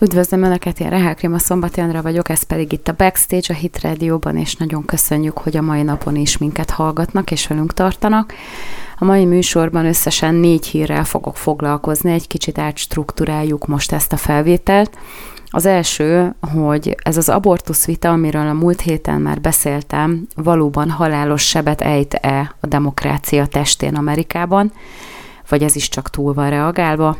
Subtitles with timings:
[0.00, 3.80] Üdvözlöm Önöket, én Rehel Krima Szombati Andra vagyok, ez pedig itt a Backstage a Hit
[3.80, 8.34] Radio-ban, és nagyon köszönjük, hogy a mai napon is minket hallgatnak és velünk tartanak.
[8.98, 14.98] A mai műsorban összesen négy hírrel fogok foglalkozni, egy kicsit átstruktúráljuk most ezt a felvételt.
[15.50, 21.48] Az első, hogy ez az abortusz vita, amiről a múlt héten már beszéltem, valóban halálos
[21.48, 24.72] sebet ejt-e a demokrácia testén Amerikában,
[25.48, 27.16] vagy ez is csak túl van reagálva.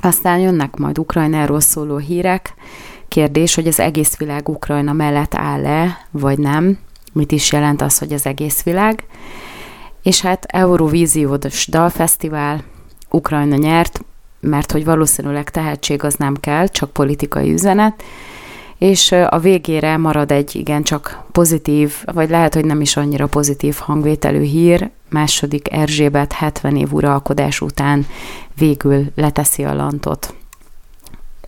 [0.00, 2.54] Aztán jönnek majd Ukrajnáról szóló hírek.
[3.08, 6.78] Kérdés, hogy az egész világ Ukrajna mellett áll-e, vagy nem.
[7.12, 9.04] Mit is jelent az, hogy az egész világ.
[10.02, 12.62] És hát Eurovíziós dalfesztivál,
[13.10, 14.04] Ukrajna nyert,
[14.40, 18.02] mert hogy valószínűleg tehetség az nem kell, csak politikai üzenet,
[18.78, 23.76] és a végére marad egy igen csak pozitív, vagy lehet, hogy nem is annyira pozitív
[23.76, 28.06] hangvételű hír, második Erzsébet 70 év uralkodás után
[28.60, 30.34] végül leteszi a lantot.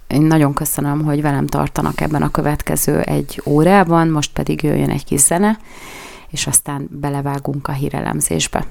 [0.06, 5.04] Én nagyon köszönöm, hogy velem tartanak ebben a következő egy órában, most pedig jöjjön egy
[5.04, 5.58] kis zene,
[6.30, 8.66] és aztán belevágunk a hírelemzésbe.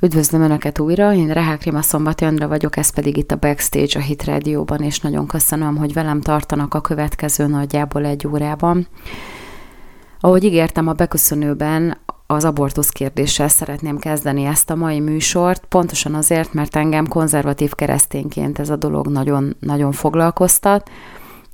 [0.00, 4.02] Üdvözlöm Önöket újra, én Rehák Krima Szombati Andra vagyok, ez pedig itt a Backstage a
[4.02, 8.86] Hit Radio-ban, és nagyon köszönöm, hogy velem tartanak a következő nagyjából egy órában.
[10.20, 11.96] Ahogy ígértem a beköszönőben,
[12.32, 18.58] az abortusz kérdéssel szeretném kezdeni ezt a mai műsort, pontosan azért, mert engem konzervatív keresztényként
[18.58, 20.90] ez a dolog nagyon, nagyon foglalkoztat,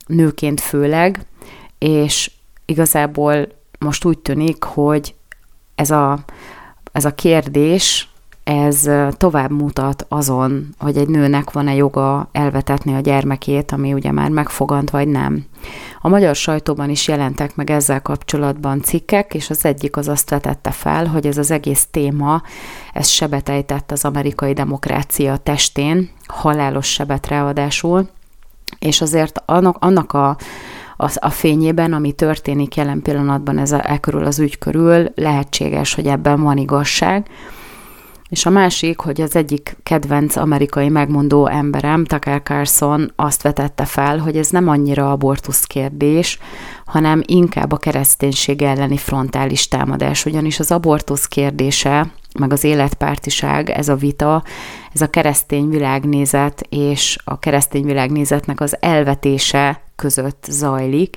[0.07, 1.27] nőként főleg,
[1.79, 2.31] és
[2.65, 3.49] igazából
[3.79, 5.15] most úgy tűnik, hogy
[5.75, 6.19] ez a,
[6.93, 8.09] ez a kérdés,
[8.45, 14.31] ez tovább mutat azon, hogy egy nőnek van-e joga elvetetni a gyermekét, ami ugye már
[14.31, 15.47] megfogant, vagy nem.
[16.01, 20.71] A magyar sajtóban is jelentek meg ezzel kapcsolatban cikkek, és az egyik az azt vetette
[20.71, 22.43] fel, hogy ez az egész téma,
[22.93, 28.09] ez sebetejtett az amerikai demokrácia testén, halálos sebet ráadásul,
[28.79, 30.37] és azért annak, annak a
[31.01, 35.95] a, a fényében, ami történik jelen pillanatban ez a, e körül az ügy körül, lehetséges,
[35.95, 37.27] hogy ebben van igazság.
[38.29, 44.19] És a másik, hogy az egyik kedvenc amerikai megmondó emberem, Tucker Carlson azt vetette fel,
[44.19, 46.39] hogy ez nem annyira abortusz kérdés,
[46.85, 52.07] hanem inkább a kereszténység elleni frontális támadás, ugyanis az abortusz kérdése,
[52.39, 54.43] meg az életpártiság, ez a vita,
[54.93, 61.17] ez a keresztény világnézet és a keresztény világnézetnek az elvetése között zajlik,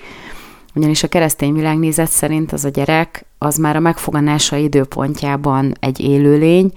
[0.73, 6.71] ugyanis a keresztény világnézet szerint az a gyerek az már a megfoganása időpontjában egy élőlény,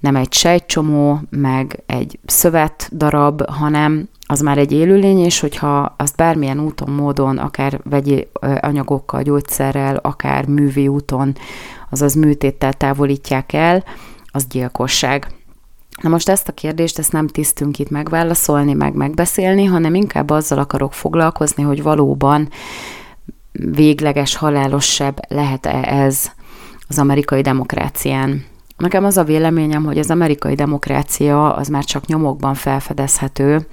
[0.00, 6.16] nem egy sejtcsomó, meg egy szövet darab, hanem az már egy élőlény, és hogyha azt
[6.16, 8.28] bármilyen úton, módon, akár vegyi
[8.60, 11.36] anyagokkal, gyógyszerrel, akár művi úton,
[11.90, 13.84] azaz műtéttel távolítják el,
[14.26, 15.26] az gyilkosság.
[16.02, 20.58] Na most ezt a kérdést, ezt nem tisztünk itt megválaszolni, meg megbeszélni, hanem inkább azzal
[20.58, 22.48] akarok foglalkozni, hogy valóban
[23.58, 26.30] végleges, halálos seb lehet-e ez
[26.88, 28.44] az amerikai demokrácián.
[28.76, 33.66] Nekem az a véleményem, hogy az amerikai demokrácia az már csak nyomokban felfedezhető,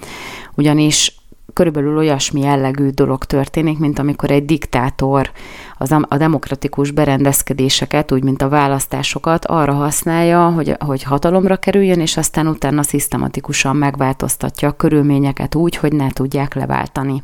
[0.55, 1.15] ugyanis
[1.53, 5.31] körülbelül olyasmi jellegű dolog történik, mint amikor egy diktátor
[5.77, 12.17] az a demokratikus berendezkedéseket, úgy mint a választásokat arra használja, hogy, hogy hatalomra kerüljön, és
[12.17, 17.23] aztán utána szisztematikusan megváltoztatja a körülményeket úgy, hogy ne tudják leváltani.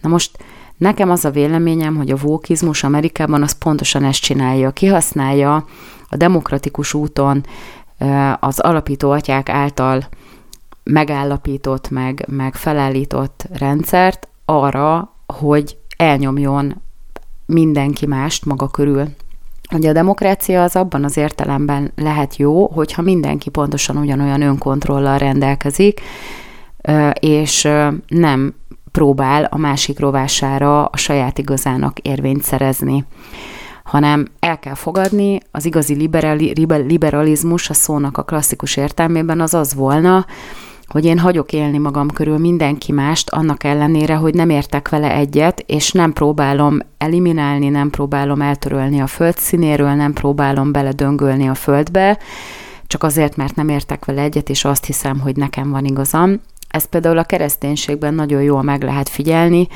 [0.00, 0.38] Na most
[0.80, 4.70] Nekem az a véleményem, hogy a vókizmus Amerikában az pontosan ezt csinálja.
[4.70, 5.64] Kihasználja
[6.08, 7.44] a demokratikus úton
[8.40, 10.08] az alapító atyák által
[10.82, 16.82] megállapított, meg, meg felállított rendszert arra, hogy elnyomjon
[17.46, 19.08] mindenki mást maga körül.
[19.72, 26.00] Ugye a demokrácia az abban az értelemben lehet jó, hogyha mindenki pontosan ugyanolyan önkontrollal rendelkezik,
[27.20, 27.68] és
[28.06, 28.54] nem
[29.00, 33.04] próbál a másik rovására a saját igazának érvényt szerezni
[33.84, 36.52] hanem el kell fogadni, az igazi liberali,
[36.86, 40.26] liberalizmus a szónak a klasszikus értelmében az az volna,
[40.86, 45.62] hogy én hagyok élni magam körül mindenki mást, annak ellenére, hogy nem értek vele egyet,
[45.66, 52.18] és nem próbálom eliminálni, nem próbálom eltörölni a föld színéről, nem próbálom beledöngölni a földbe,
[52.86, 56.40] csak azért, mert nem értek vele egyet, és azt hiszem, hogy nekem van igazam.
[56.70, 59.68] Ez például a kereszténységben nagyon jól meg lehet figyelni,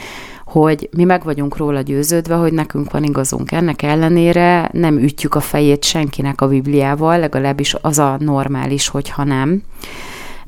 [0.44, 3.52] hogy mi meg vagyunk róla győződve, hogy nekünk van igazunk.
[3.52, 9.62] Ennek ellenére nem ütjük a fejét senkinek a Bibliával, legalábbis az a normális, hogyha nem,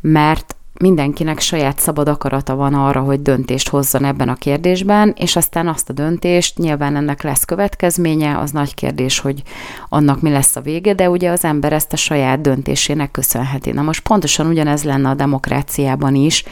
[0.00, 5.69] mert mindenkinek saját szabad akarata van arra, hogy döntést hozzon ebben a kérdésben, és aztán
[5.69, 9.43] azt a döntést, nyilván ennek lesz következménye, az nagy kérdés, hogy
[9.88, 13.70] annak mi lesz a vége, de ugye az ember ezt a saját döntésének köszönheti.
[13.70, 16.44] Na most pontosan ugyanez lenne a demokráciában is,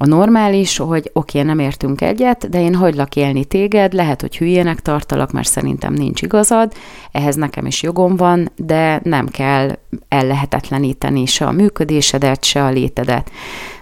[0.00, 4.36] A normális, hogy oké, okay, nem értünk egyet, de én hagylak élni téged, lehet, hogy
[4.36, 6.72] hülyének tartalak, mert szerintem nincs igazad,
[7.12, 9.78] ehhez nekem is jogom van, de nem kell
[10.08, 13.30] ellehetetleníteni se a működésedet, se a létedet.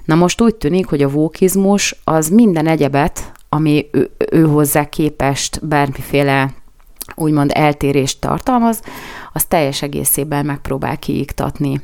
[0.05, 5.67] Na most úgy tűnik, hogy a vókizmus az minden egyebet, ami ő, ő hozzá képest
[5.67, 6.55] bármiféle
[7.15, 8.83] úgymond eltérést tartalmaz,
[9.33, 11.81] az teljes egészében megpróbál kiiktatni.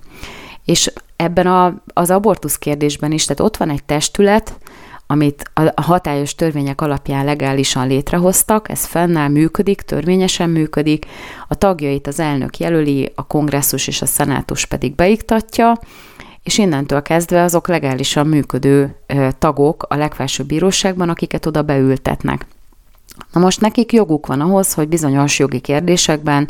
[0.65, 4.59] És ebben a, az abortusz kérdésben is, tehát ott van egy testület,
[5.07, 11.07] amit a hatályos törvények alapján legálisan létrehoztak, ez fennáll, működik, törvényesen működik,
[11.49, 15.79] a tagjait az elnök jelöli, a kongresszus és a szenátus pedig beiktatja,
[16.43, 18.97] és innentől kezdve azok legálisan működő
[19.39, 22.47] tagok a legfelsőbb bíróságban, akiket oda beültetnek.
[23.33, 26.49] Na most nekik joguk van ahhoz, hogy bizonyos jogi kérdésekben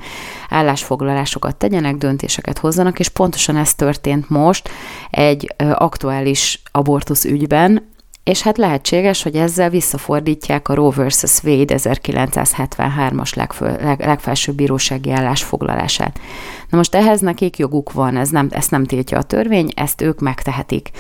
[0.49, 4.71] állásfoglalásokat tegyenek, döntéseket hozzanak, és pontosan ez történt most
[5.11, 7.91] egy aktuális abortusz ügyben,
[8.25, 11.43] és hát lehetséges, hogy ezzel visszafordítják a Roe vs.
[11.45, 16.21] Wade 1973-as legfő, leg, legfelsőbb bírósági állásfoglalását.
[16.69, 20.21] Na most ehhez nekik joguk van, ez nem, ezt nem tiltja a törvény, ezt ők
[20.21, 20.91] megtehetik.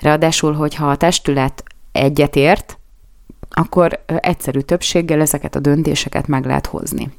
[0.00, 2.78] Ráadásul, hogyha a testület egyetért,
[3.52, 7.10] akkor egyszerű többséggel ezeket a döntéseket meg lehet hozni.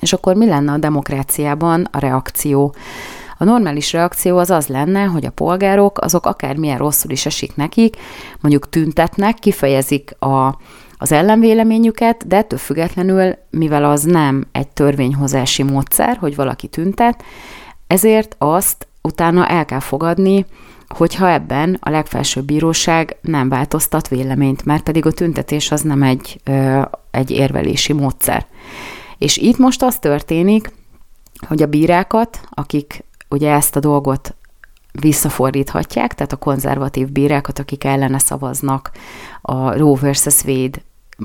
[0.00, 2.74] És akkor mi lenne a demokráciában a reakció?
[3.38, 7.96] A normális reakció az az lenne, hogy a polgárok azok akármilyen rosszul is esik nekik,
[8.40, 10.58] mondjuk tüntetnek, kifejezik a,
[10.96, 17.22] az ellenvéleményüket, de ettől függetlenül, mivel az nem egy törvényhozási módszer, hogy valaki tüntet,
[17.86, 20.46] ezért azt utána el kell fogadni,
[20.88, 26.40] hogyha ebben a legfelsőbb bíróság nem változtat véleményt, mert pedig a tüntetés az nem egy,
[27.10, 28.46] egy érvelési módszer.
[29.18, 30.72] És itt most az történik,
[31.48, 34.34] hogy a bírákat, akik ugye ezt a dolgot
[34.92, 38.90] visszafordíthatják, tehát a konzervatív bírákat, akik ellene szavaznak
[39.42, 40.44] a Roe vs.
[40.44, 40.78] Wade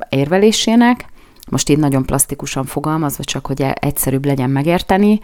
[0.10, 1.06] érvelésének,
[1.50, 5.20] most így nagyon plastikusan fogalmazva, csak hogy egyszerűbb legyen megérteni,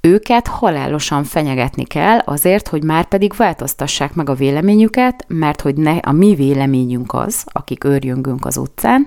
[0.00, 5.96] őket halálosan fenyegetni kell azért, hogy már pedig változtassák meg a véleményüket, mert hogy ne,
[5.96, 9.06] a mi véleményünk az, akik őrjöngünk az utcán,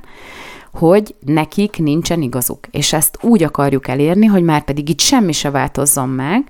[0.74, 2.68] hogy nekik nincsen igazuk.
[2.72, 6.44] És ezt úgy akarjuk elérni, hogy már pedig itt semmi se változzon meg,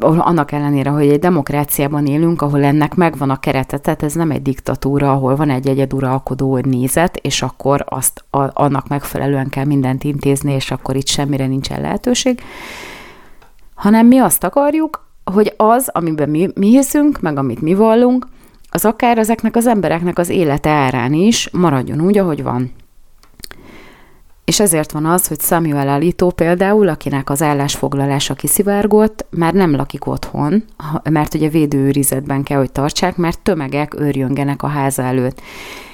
[0.00, 4.42] annak ellenére, hogy egy demokráciában élünk, ahol ennek megvan a kerete, tehát ez nem egy
[4.42, 10.52] diktatúra, ahol van egy egyeduralkodó nézet, és akkor azt a, annak megfelelően kell mindent intézni,
[10.52, 12.40] és akkor itt semmire nincsen lehetőség,
[13.74, 18.26] hanem mi azt akarjuk, hogy az, amiben mi, mi hiszünk, meg amit mi vallunk,
[18.70, 22.72] az akár ezeknek az embereknek az élete árán is maradjon úgy, ahogy van.
[24.46, 30.06] És ezért van az, hogy Samuel Alito például, akinek az állásfoglalása kiszivárgott, már nem lakik
[30.06, 30.64] otthon,
[31.10, 35.40] mert ugye védőőrizetben kell, hogy tartsák, mert tömegek őrjöngenek a háza előtt.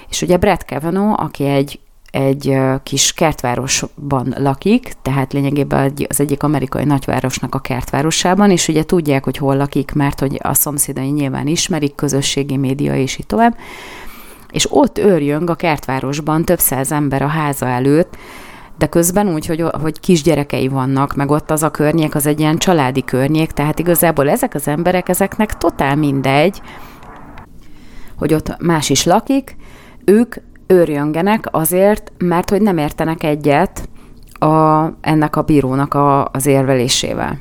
[0.09, 6.85] És ugye Brett Kavanaugh, aki egy egy kis kertvárosban lakik, tehát lényegében az egyik amerikai
[6.85, 11.95] nagyvárosnak a kertvárosában, és ugye tudják, hogy hol lakik, mert hogy a szomszédai nyilván ismerik,
[11.95, 13.57] közösségi média és így tovább,
[14.53, 18.17] és ott őrjöng a kertvárosban több száz ember a háza előtt,
[18.79, 22.59] de közben úgy, hogy, hogy kisgyerekei vannak, meg ott az a környék, az egy ilyen
[22.59, 26.61] családi környék, tehát igazából ezek az emberek, ezeknek totál mindegy,
[28.17, 29.57] hogy ott más is lakik,
[30.05, 30.35] ők
[30.67, 33.89] őrjöngenek azért, mert hogy nem értenek egyet
[34.33, 37.39] a, ennek a bírónak a, az érvelésével.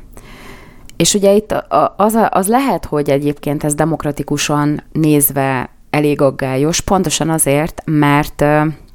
[0.98, 1.56] És ugye itt
[1.96, 8.44] az, az lehet, hogy egyébként ez demokratikusan nézve elég aggályos, pontosan azért, mert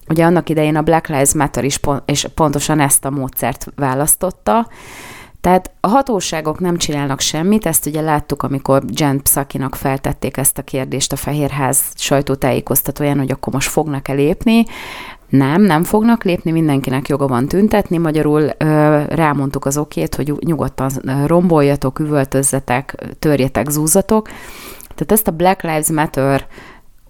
[0.08, 4.68] ugye annak idején a Black Lives Matter is pont, és pontosan ezt a módszert választotta,
[5.40, 10.62] tehát a hatóságok nem csinálnak semmit, ezt ugye láttuk, amikor Jen Psakinak feltették ezt a
[10.62, 14.64] kérdést a Fehérház sajtótájékoztatóján, hogy akkor most fognak-e lépni.
[15.28, 18.48] Nem, nem fognak lépni, mindenkinek joga van tüntetni, magyarul
[19.08, 20.90] rámondtuk az okét, hogy nyugodtan
[21.26, 24.28] romboljatok, üvöltözzetek, törjetek, zúzatok.
[24.94, 26.46] Tehát ezt a Black Lives Matter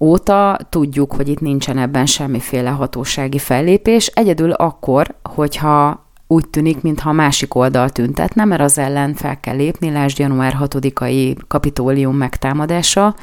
[0.00, 7.08] óta tudjuk, hogy itt nincsen ebben semmiféle hatósági fellépés, egyedül akkor, hogyha úgy tűnik, mintha
[7.08, 13.14] a másik oldal tüntetne, mert az ellen fel kell lépni, lásd január 6-ai kapitólium megtámadása,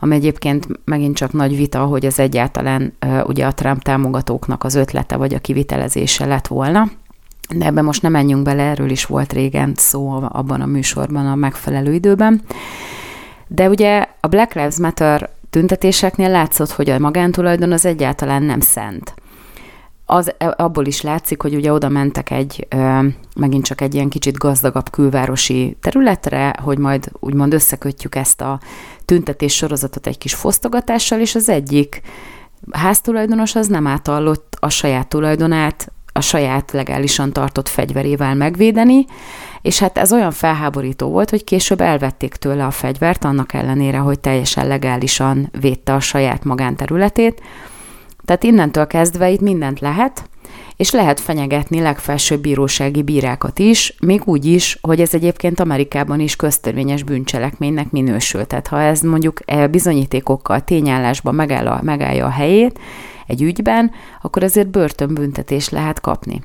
[0.00, 2.92] ami egyébként megint csak nagy vita, hogy ez egyáltalán
[3.24, 6.88] ugye a Trump támogatóknak az ötlete vagy a kivitelezése lett volna.
[7.56, 11.34] De ebben most nem menjünk bele, erről is volt régen szó abban a műsorban a
[11.34, 12.42] megfelelő időben.
[13.46, 19.14] De ugye a Black Lives Matter tüntetéseknél látszott, hogy a magántulajdon az egyáltalán nem szent.
[20.06, 22.66] az abból is látszik, hogy ugye oda mentek egy,
[23.36, 28.60] megint csak egy ilyen kicsit gazdagabb külvárosi területre, hogy majd úgymond összekötjük ezt a
[29.04, 32.00] tüntetés sorozatot egy kis fosztogatással, és az egyik
[32.70, 39.06] háztulajdonos az nem átallott a saját tulajdonát a saját legálisan tartott fegyverével megvédeni,
[39.62, 44.20] és hát ez olyan felháborító volt, hogy később elvették tőle a fegyvert, annak ellenére, hogy
[44.20, 47.42] teljesen legálisan védte a saját magánterületét.
[48.24, 50.28] Tehát innentől kezdve itt mindent lehet,
[50.76, 56.36] és lehet fenyegetni legfelsőbb bírósági bírákat is, még úgy is, hogy ez egyébként Amerikában is
[56.36, 58.46] köztörvényes bűncselekménynek minősül.
[58.46, 62.78] Tehát ha ez mondjuk e bizonyítékokkal, tényállásban megáll a, megállja a helyét
[63.26, 63.90] egy ügyben,
[64.22, 66.42] akkor azért börtönbüntetés lehet kapni.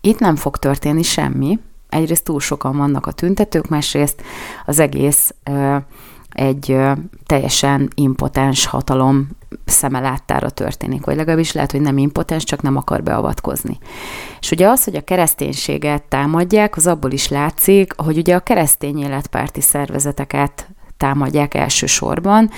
[0.00, 4.22] Itt nem fog történni semmi, egyrészt túl sokan vannak a tüntetők, másrészt
[4.66, 5.34] az egész
[6.28, 6.76] egy
[7.26, 9.28] teljesen impotens hatalom
[9.64, 13.78] szeme láttára történik, vagy legalábbis lehet, hogy nem impotens, csak nem akar beavatkozni.
[14.40, 18.98] És ugye az, hogy a kereszténységet támadják, az abból is látszik, hogy ugye a keresztény
[18.98, 22.50] életpárti szervezeteket támadják elsősorban,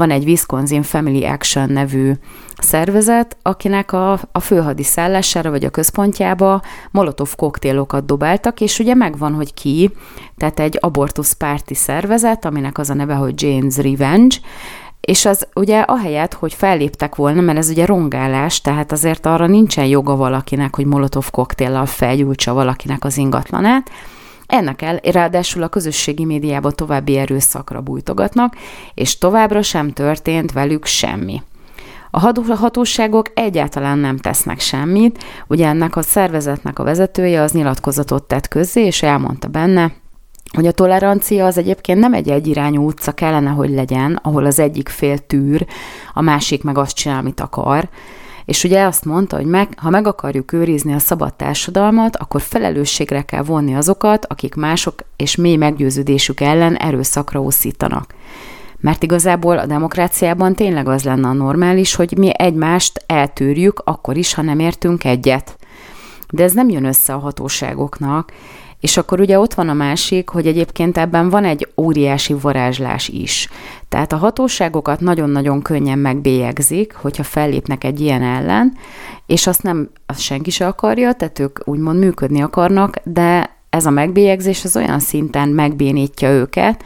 [0.00, 2.12] van egy Wisconsin Family Action nevű
[2.58, 9.54] szervezet, akinek a, a főhadiszállására vagy a központjába molotov koktélokat dobáltak, és ugye megvan, hogy
[9.54, 9.90] ki,
[10.36, 14.36] tehát egy abortusz párti szervezet, aminek az a neve, hogy Jane's Revenge,
[15.00, 19.86] és az ugye ahelyett, hogy felléptek volna, mert ez ugye rongálás, tehát azért arra nincsen
[19.86, 23.90] joga valakinek, hogy molotov koktéllal felgyújtsa valakinek az ingatlanát,
[24.50, 28.56] ennek el, ráadásul a közösségi médiában további erőszakra bújtogatnak,
[28.94, 31.42] és továbbra sem történt velük semmi.
[32.10, 32.18] A
[32.54, 38.84] hatóságok egyáltalán nem tesznek semmit, ugye ennek a szervezetnek a vezetője az nyilatkozatot tett közzé,
[38.84, 39.92] és elmondta benne,
[40.52, 44.88] hogy a tolerancia az egyébként nem egy egyirányú utca kellene, hogy legyen, ahol az egyik
[44.88, 45.66] fél tűr,
[46.14, 47.88] a másik meg azt csinál, amit akar,
[48.50, 53.22] és ugye azt mondta, hogy meg, ha meg akarjuk őrizni a szabad társadalmat, akkor felelősségre
[53.22, 58.14] kell vonni azokat, akik mások és mély meggyőződésük ellen erőszakra úszítanak.
[58.80, 64.34] Mert igazából a demokráciában tényleg az lenne a normális, hogy mi egymást eltűrjük, akkor is,
[64.34, 65.56] ha nem értünk egyet.
[66.30, 68.32] De ez nem jön össze a hatóságoknak,
[68.80, 73.48] és akkor ugye ott van a másik, hogy egyébként ebben van egy óriási varázslás is.
[73.88, 78.72] Tehát a hatóságokat nagyon-nagyon könnyen megbélyegzik, hogyha fellépnek egy ilyen ellen,
[79.26, 83.90] és azt nem, azt senki se akarja, tehát ők úgymond működni akarnak, de ez a
[83.90, 86.84] megbélyegzés az olyan szinten megbénítja őket,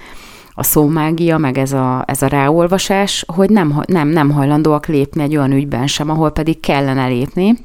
[0.56, 5.36] a szómágia, meg ez a, ez a ráolvasás, hogy nem, nem, nem hajlandóak lépni egy
[5.36, 7.56] olyan ügyben sem, ahol pedig kellene lépni.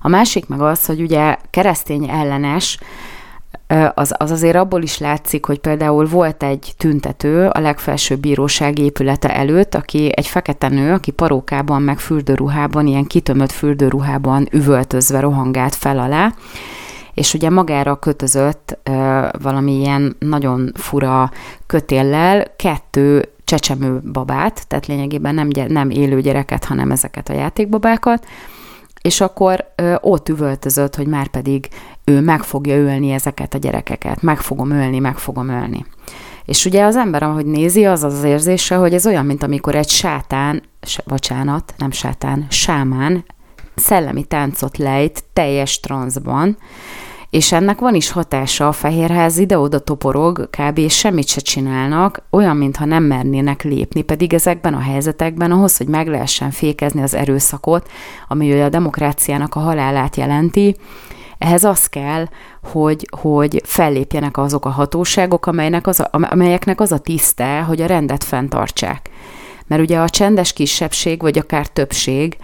[0.00, 2.78] A másik meg az, hogy ugye keresztény ellenes
[3.94, 9.34] az, az azért abból is látszik, hogy például volt egy tüntető a legfelsőbb bíróság épülete
[9.34, 15.98] előtt, aki egy fekete nő, aki parókában, meg fürdőruhában, ilyen kitömött fürdőruhában üvöltözve rohangált fel
[15.98, 16.34] alá,
[17.14, 18.94] és ugye magára kötözött uh,
[19.42, 21.30] valami ilyen nagyon fura
[21.66, 28.26] kötéllel kettő csecsemő babát, tehát lényegében nem, nem élő gyereket, hanem ezeket a játékbabákat,
[29.04, 31.68] és akkor ö, ott üvöltözött, hogy már pedig
[32.04, 35.86] ő meg fogja ölni ezeket a gyerekeket, meg fogom ölni, meg fogom ölni.
[36.44, 39.88] És ugye az ember, ahogy nézi, az az érzése, hogy ez olyan, mint amikor egy
[39.88, 40.62] sátán,
[41.04, 43.24] bocsánat, nem sátán, sámán
[43.74, 46.56] szellemi táncot lejt teljes transzban,
[47.30, 50.78] és ennek van is hatása, a Fehérház ide-oda toporog, kb.
[50.78, 55.86] és semmit se csinálnak, olyan, mintha nem mernének lépni, pedig ezekben a helyzetekben ahhoz, hogy
[55.86, 57.88] meg lehessen fékezni az erőszakot,
[58.28, 60.76] ami a demokráciának a halálát jelenti,
[61.38, 62.26] ehhez az kell,
[62.62, 67.86] hogy, hogy fellépjenek azok a hatóságok, amelynek az a, amelyeknek az a tiszte, hogy a
[67.86, 69.10] rendet fenntartsák.
[69.66, 72.36] Mert ugye a csendes kisebbség, vagy akár többség,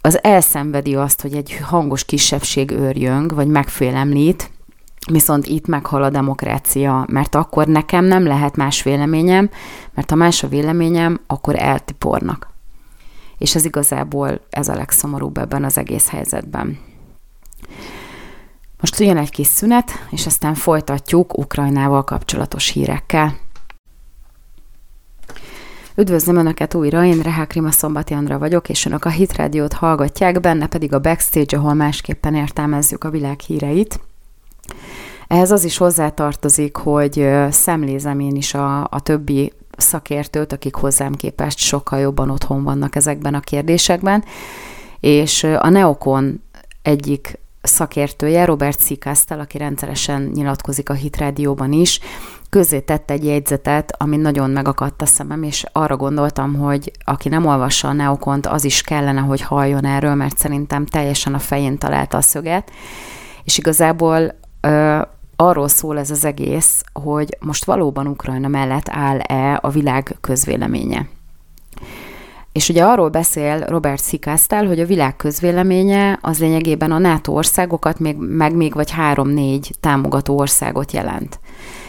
[0.00, 4.50] az elszenvedi azt, hogy egy hangos kisebbség őrjöng, vagy megfélemlít,
[5.10, 9.50] viszont itt meghal a demokrácia, mert akkor nekem nem lehet más véleményem,
[9.94, 12.48] mert ha más a véleményem, akkor eltipornak.
[13.38, 16.78] És ez igazából ez a legszomorúbb ebben az egész helyzetben.
[18.80, 23.36] Most jön egy kis szünet, és aztán folytatjuk Ukrajnával kapcsolatos hírekkel.
[25.96, 30.40] Üdvözlöm Önöket újra, én Rehák Rima Szombati Andra vagyok, és Önök a Hit Radio-t hallgatják,
[30.40, 34.00] benne pedig a Backstage, ahol másképpen értelmezzük a világ híreit.
[35.26, 41.58] Ehhez az is hozzátartozik, hogy szemlézem én is a, a többi szakértőt, akik hozzám képest
[41.58, 44.24] sokkal jobban otthon vannak ezekben a kérdésekben,
[45.00, 46.42] és a Neokon
[46.82, 47.38] egyik
[47.68, 52.00] szakértője, Robert Szikasztal, aki rendszeresen nyilatkozik a Hit Rádióban is,
[52.50, 57.46] közé tett egy jegyzetet, ami nagyon megakadt a szemem, és arra gondoltam, hogy aki nem
[57.46, 62.16] olvassa a Neokont, az is kellene, hogy halljon erről, mert szerintem teljesen a fején találta
[62.16, 62.70] a szöget.
[63.44, 65.00] És igazából ö,
[65.36, 71.08] arról szól ez az egész, hogy most valóban Ukrajna mellett áll-e a világ közvéleménye.
[72.58, 77.98] És ugye arról beszél Robert Szikáztál, hogy a világ közvéleménye az lényegében a NATO országokat,
[77.98, 81.40] még, meg még vagy három-négy támogató országot jelent.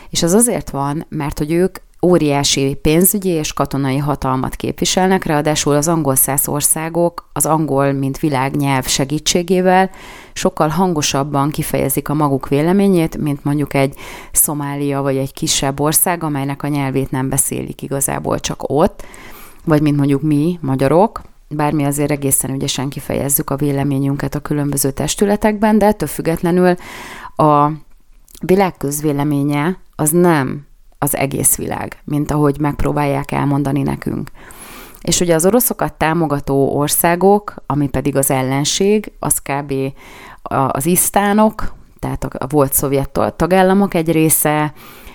[0.09, 5.87] És az azért van, mert hogy ők óriási pénzügyi és katonai hatalmat képviselnek, ráadásul az
[5.87, 9.89] angol száz országok az angol, mint világnyelv segítségével
[10.33, 13.95] sokkal hangosabban kifejezik a maguk véleményét, mint mondjuk egy
[14.31, 19.03] Szomália vagy egy kisebb ország, amelynek a nyelvét nem beszélik igazából csak ott,
[19.69, 25.77] vagy mint mondjuk mi, magyarok, bármi azért egészen ügyesen kifejezzük a véleményünket a különböző testületekben,
[25.77, 26.75] de ettől függetlenül
[27.35, 27.69] a
[28.41, 30.65] világ közvéleménye az nem
[30.97, 34.29] az egész világ, mint ahogy megpróbálják elmondani nekünk.
[35.01, 39.73] És ugye az oroszokat támogató országok, ami pedig az ellenség, az kb.
[40.67, 44.73] az isztánok, tehát a volt szovjet tagállamok egy része,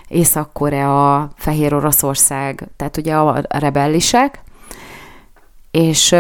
[0.09, 4.44] Észak-Korea, Fehér Oroszország, tehát ugye a rebellisek,
[5.75, 6.17] és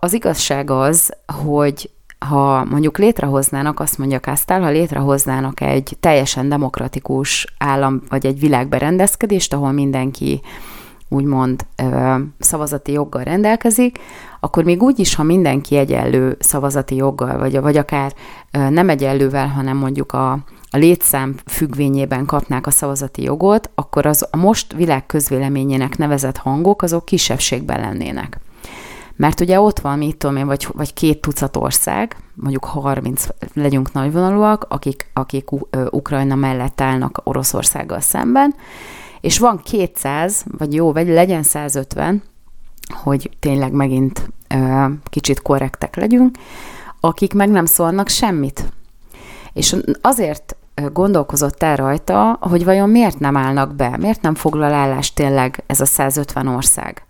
[0.00, 1.12] az igazság az,
[1.42, 8.40] hogy ha mondjuk létrehoznának, azt mondja Kasztál, ha létrehoznának egy teljesen demokratikus állam, vagy egy
[8.40, 10.40] világberendezkedést, ahol mindenki
[11.08, 11.66] úgymond
[12.38, 13.98] szavazati joggal rendelkezik,
[14.40, 18.12] akkor még úgy is, ha mindenki egyenlő szavazati joggal, vagy, vagy akár
[18.50, 20.38] nem egyenlővel, hanem mondjuk a,
[20.70, 26.82] a létszám függvényében kapnák a szavazati jogot, akkor az a most világ közvéleményének nevezett hangok,
[26.82, 28.40] azok kisebbségben lennének.
[29.16, 33.92] Mert ugye ott van, mit tudom én, vagy, vagy két tucat ország, mondjuk 30, legyünk
[33.92, 35.48] nagyvonalúak, akik, akik
[35.90, 38.54] Ukrajna mellett állnak Oroszországgal szemben,
[39.20, 42.22] és van 200, vagy jó, vagy legyen 150,
[43.02, 46.36] hogy tényleg megint ö, kicsit korrektek legyünk,
[47.00, 48.72] akik meg nem szólnak semmit.
[49.52, 50.56] És azért
[50.92, 55.80] gondolkozott el rajta, hogy vajon miért nem állnak be, miért nem foglal állást tényleg ez
[55.80, 57.02] a 150 ország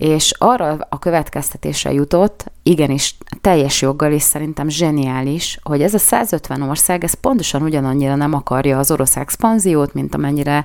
[0.00, 6.62] és arra a következtetésre jutott, igenis teljes joggal és szerintem zseniális, hogy ez a 150
[6.62, 10.64] ország, ez pontosan ugyanannyira nem akarja az orosz expanziót, mint amennyire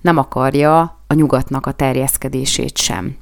[0.00, 3.16] nem akarja a nyugatnak a terjeszkedését sem.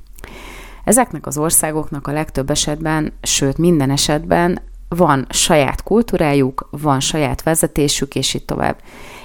[0.85, 4.61] Ezeknek az országoknak a legtöbb esetben, sőt minden esetben
[4.97, 8.77] van saját kultúrájuk, van saját vezetésük, és így tovább.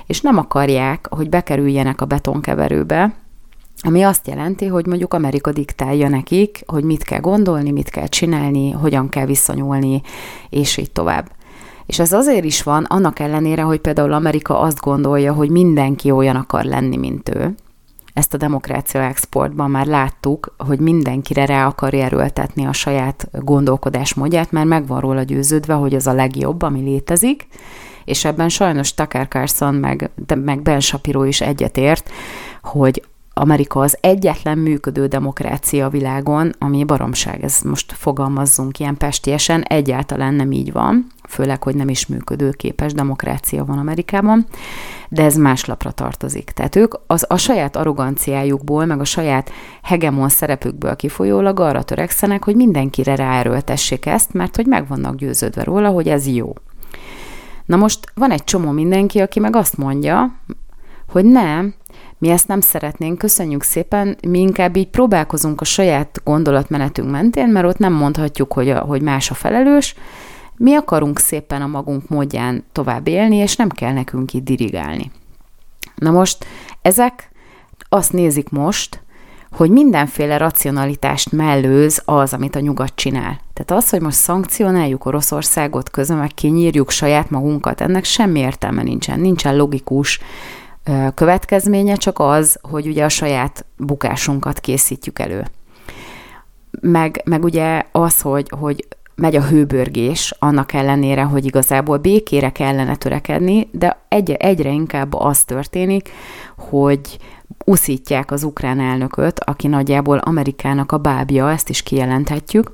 [0.06, 3.16] És nem akarják, hogy bekerüljenek a betonkeverőbe,
[3.82, 8.72] ami azt jelenti, hogy mondjuk Amerika diktálja nekik, hogy mit kell gondolni, mit kell csinálni,
[8.72, 10.02] hogyan kell viszonyulni,
[10.50, 11.32] és így tovább.
[11.86, 16.36] És ez azért is van, annak ellenére, hogy például Amerika azt gondolja, hogy mindenki olyan
[16.36, 17.56] akar lenni, mint ő.
[18.18, 24.68] Ezt a demokrácia exportban már láttuk, hogy mindenkire rá akarja erőltetni a saját gondolkodásmódját, mert
[24.68, 27.48] meg van róla győződve, hogy az a legjobb, ami létezik,
[28.06, 32.12] és ebben sajnos Tucker Carlson meg, meg Ben Shapiro is egyetért,
[32.62, 33.04] hogy
[33.38, 40.34] Amerika az egyetlen működő demokrácia a világon, ami baromság, ez most fogalmazzunk ilyen pestiesen, egyáltalán
[40.34, 44.46] nem így van, főleg, hogy nem is működőképes demokrácia van Amerikában,
[45.10, 46.52] de ez más lapra tartozik.
[46.52, 49.52] Tehát ők az, a saját arroganciájukból, meg a saját
[49.84, 55.90] hegemon szerepükből kifolyólag arra törekszenek, hogy mindenkire ráerőltessék ezt, mert hogy meg vannak győződve róla,
[55.90, 56.54] hogy ez jó.
[57.66, 60.40] Na most van egy csomó mindenki, aki meg azt mondja,
[61.08, 61.74] hogy nem,
[62.18, 67.66] mi ezt nem szeretnénk, köszönjük szépen, mi inkább így próbálkozunk a saját gondolatmenetünk mentén, mert
[67.66, 69.96] ott nem mondhatjuk, hogy, a, hogy más a felelős,
[70.56, 75.12] mi akarunk szépen a magunk módján tovább élni, és nem kell nekünk itt dirigálni.
[75.96, 76.46] Na most
[76.82, 77.32] ezek
[77.90, 79.02] azt nézik most,
[79.52, 83.40] hogy mindenféle racionalitást mellőz az, amit a nyugat csinál.
[83.54, 89.20] Tehát az, hogy most szankcionáljuk Oroszországot közben, meg kinyírjuk saját magunkat, ennek semmi értelme nincsen.
[89.20, 90.20] Nincsen logikus
[91.14, 95.46] következménye, csak az, hogy ugye a saját bukásunkat készítjük elő.
[96.82, 102.96] Meg, meg ugye az, hogy, hogy megy a hőbörgés, annak ellenére, hogy igazából békére kellene
[102.96, 106.10] törekedni, de egy, egyre inkább az történik,
[106.58, 107.18] hogy
[107.66, 112.72] uszítják az ukrán elnököt, aki nagyjából Amerikának a bábja, ezt is kijelenthetjük,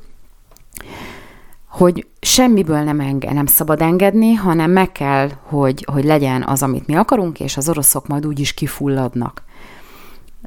[1.74, 6.88] hogy semmiből nem, enge, nem szabad engedni, hanem meg kell, hogy, hogy legyen az, amit
[6.88, 9.44] mi akarunk, és az oroszok majd úgy is kifulladnak.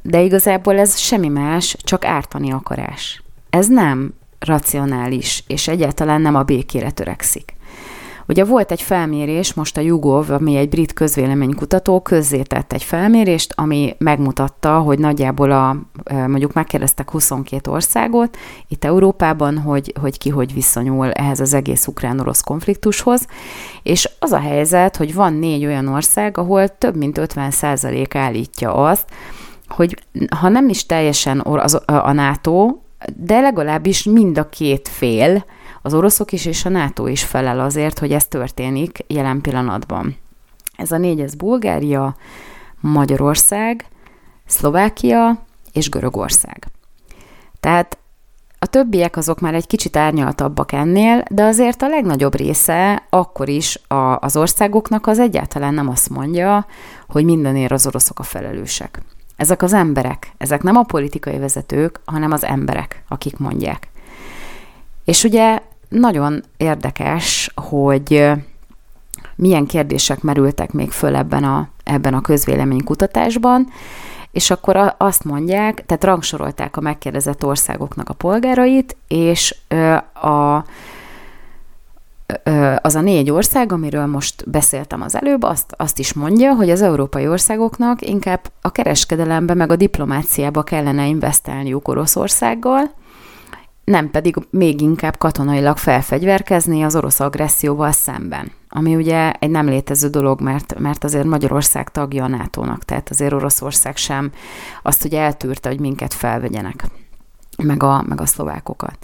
[0.03, 3.23] De igazából ez semmi más, csak ártani akarás.
[3.49, 7.55] Ez nem racionális, és egyáltalán nem a békére törekszik.
[8.27, 13.95] Ugye volt egy felmérés, most a YouGov, ami egy brit közvéleménykutató, közzétett egy felmérést, ami
[13.97, 15.75] megmutatta, hogy nagyjából a,
[16.13, 18.37] mondjuk megkérdeztek 22 országot
[18.67, 23.27] itt Európában, hogy, hogy ki hogy viszonyul ehhez az egész ukrán-orosz konfliktushoz,
[23.83, 29.05] és az a helyzet, hogy van négy olyan ország, ahol több mint 50% állítja azt,
[29.67, 30.03] hogy
[30.39, 31.39] ha nem is teljesen
[31.85, 32.75] a NATO,
[33.15, 35.45] de legalábbis mind a két fél,
[35.87, 40.15] az oroszok is és a NATO is felel azért, hogy ez történik jelen pillanatban.
[40.75, 42.15] Ez a négy, ez Bulgária,
[42.79, 43.85] Magyarország,
[44.45, 46.67] Szlovákia és Görögország.
[47.59, 47.97] Tehát
[48.59, 53.79] a többiek azok már egy kicsit árnyaltabbak ennél, de azért a legnagyobb része akkor is
[53.87, 56.65] a, az országoknak az egyáltalán nem azt mondja,
[57.07, 59.01] hogy mindenért az oroszok a felelősek.
[59.35, 63.89] Ezek az emberek, ezek nem a politikai vezetők, hanem az emberek, akik mondják.
[65.07, 68.31] És ugye nagyon érdekes, hogy
[69.35, 73.67] milyen kérdések merültek még föl ebben a, ebben a közvéleménykutatásban,
[74.31, 79.55] és akkor azt mondják, tehát rangsorolták a megkérdezett országoknak a polgárait, és
[80.21, 80.63] a,
[82.81, 86.81] az a négy ország, amiről most beszéltem az előbb, azt, azt is mondja, hogy az
[86.81, 92.91] európai országoknak inkább a kereskedelembe meg a diplomáciába kellene investálniuk Oroszországgal,
[93.91, 98.51] nem pedig még inkább katonailag felfegyverkezni az orosz agresszióval szemben.
[98.69, 103.33] Ami ugye egy nem létező dolog, mert, mert azért Magyarország tagja a NATO-nak, tehát azért
[103.33, 104.31] Oroszország sem
[104.83, 106.85] azt ugye eltűrte, hogy minket felvegyenek,
[107.63, 108.97] meg a, meg a szlovákokat.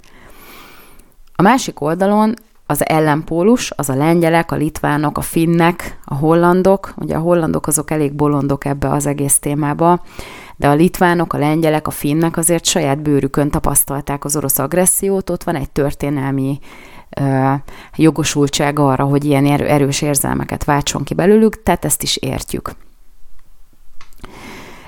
[1.36, 2.34] A másik oldalon
[2.66, 7.90] az ellenpólus, az a lengyelek, a litvánok, a finnek, a hollandok, ugye a hollandok azok
[7.90, 10.02] elég bolondok ebbe az egész témába,
[10.56, 15.42] de a litvánok, a lengyelek, a finnek azért saját bőrükön tapasztalták az orosz agressziót, ott
[15.42, 16.58] van egy történelmi
[17.20, 17.52] ö,
[17.96, 22.70] jogosultság arra, hogy ilyen erős érzelmeket váltson ki belőlük, tehát ezt is értjük.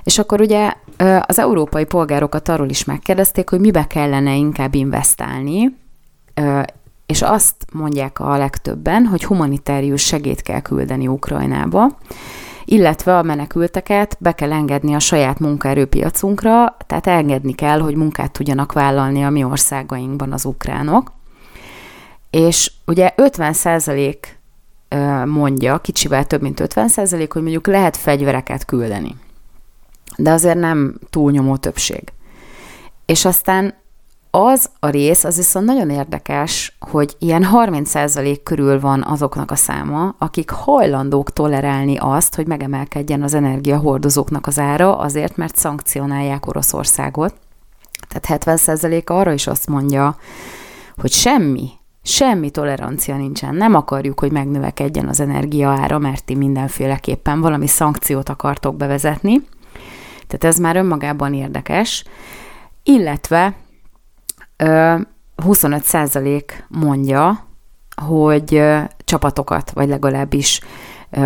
[0.04, 0.72] És akkor ugye
[1.20, 5.76] az európai polgárokat arról is megkérdezték, hogy mibe kellene inkább investálni,
[7.06, 11.96] és azt mondják a legtöbben, hogy humanitárius segét kell küldeni Ukrajnába,
[12.68, 18.72] illetve a menekülteket be kell engedni a saját munkaerőpiacunkra, tehát engedni kell, hogy munkát tudjanak
[18.72, 21.12] vállalni a mi országainkban az ukránok.
[22.30, 24.38] És ugye 50 százalék
[25.24, 29.16] mondja, kicsivel több mint 50 százalék, hogy mondjuk lehet fegyvereket küldeni.
[30.16, 32.12] De azért nem túlnyomó többség.
[33.06, 33.74] És aztán
[34.38, 40.14] az a rész, az viszont nagyon érdekes, hogy ilyen 30% körül van azoknak a száma,
[40.18, 47.34] akik hajlandók tolerálni azt, hogy megemelkedjen az energiahordozóknak az ára, azért, mert szankcionálják Oroszországot.
[48.08, 50.16] Tehát 70% arra is azt mondja,
[50.96, 51.70] hogy semmi,
[52.02, 53.54] semmi tolerancia nincsen.
[53.54, 59.42] Nem akarjuk, hogy megnövekedjen az energia ára, mert ti mindenféleképpen valami szankciót akartok bevezetni.
[60.26, 62.04] Tehát ez már önmagában érdekes.
[62.82, 63.54] Illetve
[64.58, 67.46] 25% mondja,
[68.02, 68.62] hogy
[69.04, 70.60] csapatokat, vagy legalábbis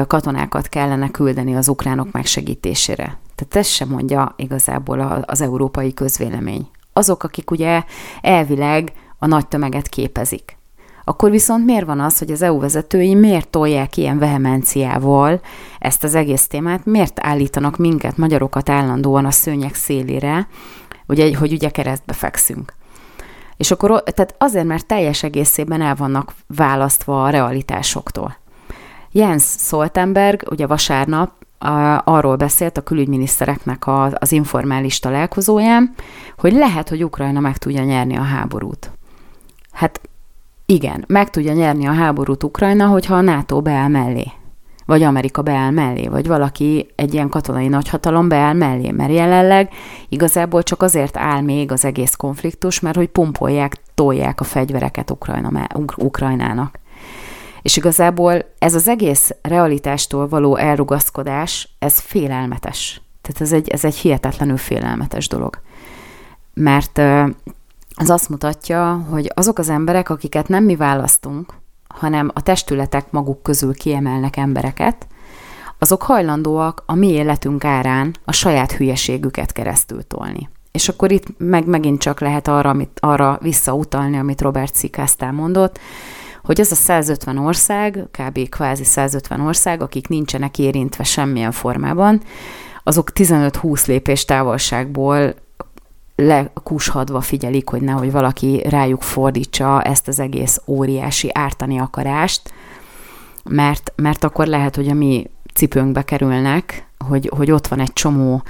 [0.07, 3.19] katonákat kellene küldeni az ukránok megsegítésére.
[3.35, 6.69] Tehát ezt sem mondja igazából az európai közvélemény.
[6.93, 7.83] Azok, akik ugye
[8.21, 10.59] elvileg a nagy tömeget képezik.
[11.05, 15.41] Akkor viszont miért van az, hogy az EU vezetői miért tolják ilyen vehemenciával
[15.79, 20.49] ezt az egész témát, miért állítanak minket, magyarokat állandóan a szőnyek szélére,
[21.07, 22.75] ugye, hogy ugye keresztbe fekszünk.
[23.61, 28.37] És akkor, tehát azért, mert teljes egészében el vannak választva a realitásoktól.
[29.13, 31.33] Jens Stoltenberg ugye vasárnap
[32.05, 35.95] arról beszélt a külügyminisztereknek az informális találkozóján,
[36.39, 38.91] hogy lehet, hogy Ukrajna meg tudja nyerni a háborút.
[39.73, 40.01] Hát
[40.67, 44.33] igen, meg tudja nyerni a háborút Ukrajna, hogyha a NATO beáll mellé
[44.91, 49.73] vagy Amerika beáll mellé, vagy valaki egy ilyen katonai nagyhatalom beáll mellé, mert jelenleg
[50.09, 55.67] igazából csak azért áll még az egész konfliktus, mert hogy pumpolják, tolják a fegyvereket Ukrajna,
[55.97, 56.79] Ukrajnának.
[57.63, 63.03] És igazából ez az egész realitástól való elrugaszkodás, ez félelmetes.
[63.23, 65.61] Tehát ez egy, ez egy hihetetlenül félelmetes dolog.
[66.55, 66.99] Mert
[67.95, 71.60] az azt mutatja, hogy azok az emberek, akiket nem mi választunk,
[71.95, 75.07] hanem a testületek maguk közül kiemelnek embereket,
[75.79, 80.49] azok hajlandóak a mi életünk árán a saját hülyeségüket keresztül tolni.
[80.73, 85.79] És akkor itt meg megint csak lehet arra, amit, arra visszautalni, amit Robert Szikáztál mondott,
[86.43, 88.49] hogy az a 150 ország, kb.
[88.49, 92.23] kvázi 150 ország, akik nincsenek érintve semmilyen formában,
[92.83, 95.35] azok 15-20 lépés távolságból
[96.21, 102.53] lekushadva figyelik, hogy nehogy valaki rájuk fordítsa ezt az egész óriási ártani akarást,
[103.45, 108.43] mert, mert akkor lehet, hogy a mi cipőnkbe kerülnek, hogy, hogy ott van egy csomó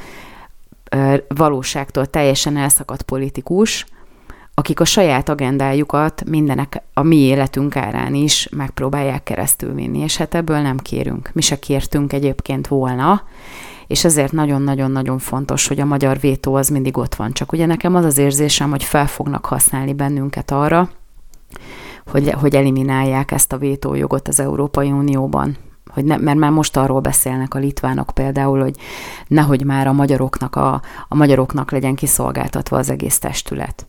[1.28, 3.86] valóságtól teljesen elszakadt politikus,
[4.54, 10.34] akik a saját agendájukat mindenek a mi életünk árán is megpróbálják keresztül vinni, és hát
[10.34, 11.30] ebből nem kérünk.
[11.32, 13.22] Mi se kértünk egyébként volna,
[13.90, 17.32] és ezért nagyon-nagyon-nagyon fontos, hogy a magyar vétó az mindig ott van.
[17.32, 20.90] Csak ugye nekem az az érzésem, hogy fel fognak használni bennünket arra,
[22.06, 25.56] hogy, hogy eliminálják ezt a vétójogot az Európai Unióban.
[25.90, 28.76] Hogy ne, mert már most arról beszélnek a litvánok például, hogy
[29.26, 33.86] nehogy már a magyaroknak, a, a magyaroknak legyen kiszolgáltatva az egész testület.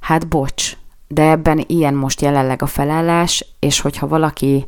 [0.00, 0.76] Hát bocs,
[1.08, 4.64] de ebben ilyen most jelenleg a felállás, és hogyha valaki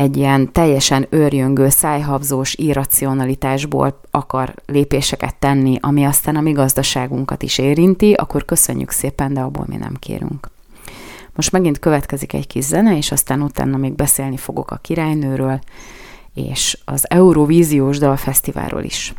[0.00, 7.58] egy ilyen teljesen őrjöngő, szájhabzós irracionalitásból akar lépéseket tenni, ami aztán a mi gazdaságunkat is
[7.58, 10.50] érinti, akkor köszönjük szépen, de abból mi nem kérünk.
[11.34, 15.60] Most megint következik egy kis zene, és aztán utána még beszélni fogok a királynőről,
[16.34, 19.14] és az Eurovíziós Dalfesztiválról is.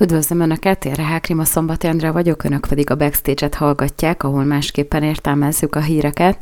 [0.00, 5.02] Üdvözlöm Önöket, én Rehák Rima Szombati Andrea vagyok, Önök pedig a Backstage-et hallgatják, ahol másképpen
[5.02, 6.38] értelmezzük a híreket.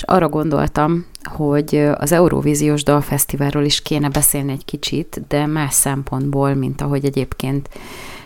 [0.00, 6.54] És arra gondoltam, hogy az Eurovíziós Dalfesztiválról is kéne beszélni egy kicsit, de más szempontból,
[6.54, 7.68] mint ahogy egyébként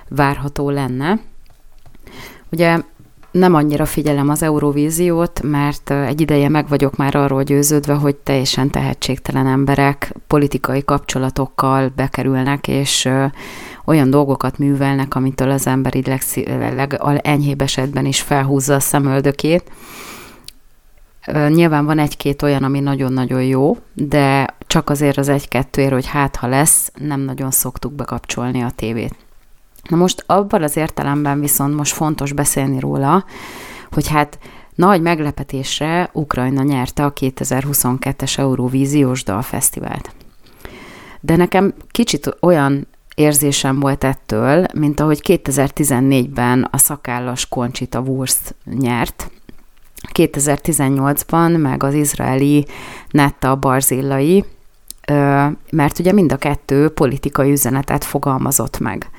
[0.08, 1.20] várható lenne.
[2.52, 2.80] Ugye
[3.30, 8.70] nem annyira figyelem az Eurovíziót, mert egy ideje meg vagyok már arról győződve, hogy teljesen
[8.70, 13.08] tehetségtelen emberek politikai kapcsolatokkal bekerülnek, és
[13.84, 16.20] olyan dolgokat művelnek, amitől az ember így
[16.76, 19.70] legenyhébb esetben is felhúzza a szemöldökét.
[21.32, 26.46] Nyilván van egy-két olyan, ami nagyon-nagyon jó, de csak azért az egy-kettőért, hogy hát ha
[26.46, 29.14] lesz, nem nagyon szoktuk bekapcsolni a tévét.
[29.88, 33.24] Na most abban az értelemben viszont most fontos beszélni róla,
[33.90, 34.38] hogy hát
[34.74, 40.14] nagy meglepetésre Ukrajna nyerte a 2022-es Eurovíziós Dalfesztivált.
[41.20, 49.30] De nekem kicsit olyan érzésem volt ettől, mint ahogy 2014-ben a szakállas Conchita Wurst nyert,
[50.12, 52.66] 2018-ban meg az izraeli
[53.10, 54.44] Netta Barzillai,
[55.70, 59.10] mert ugye mind a kettő politikai üzenetet fogalmazott meg.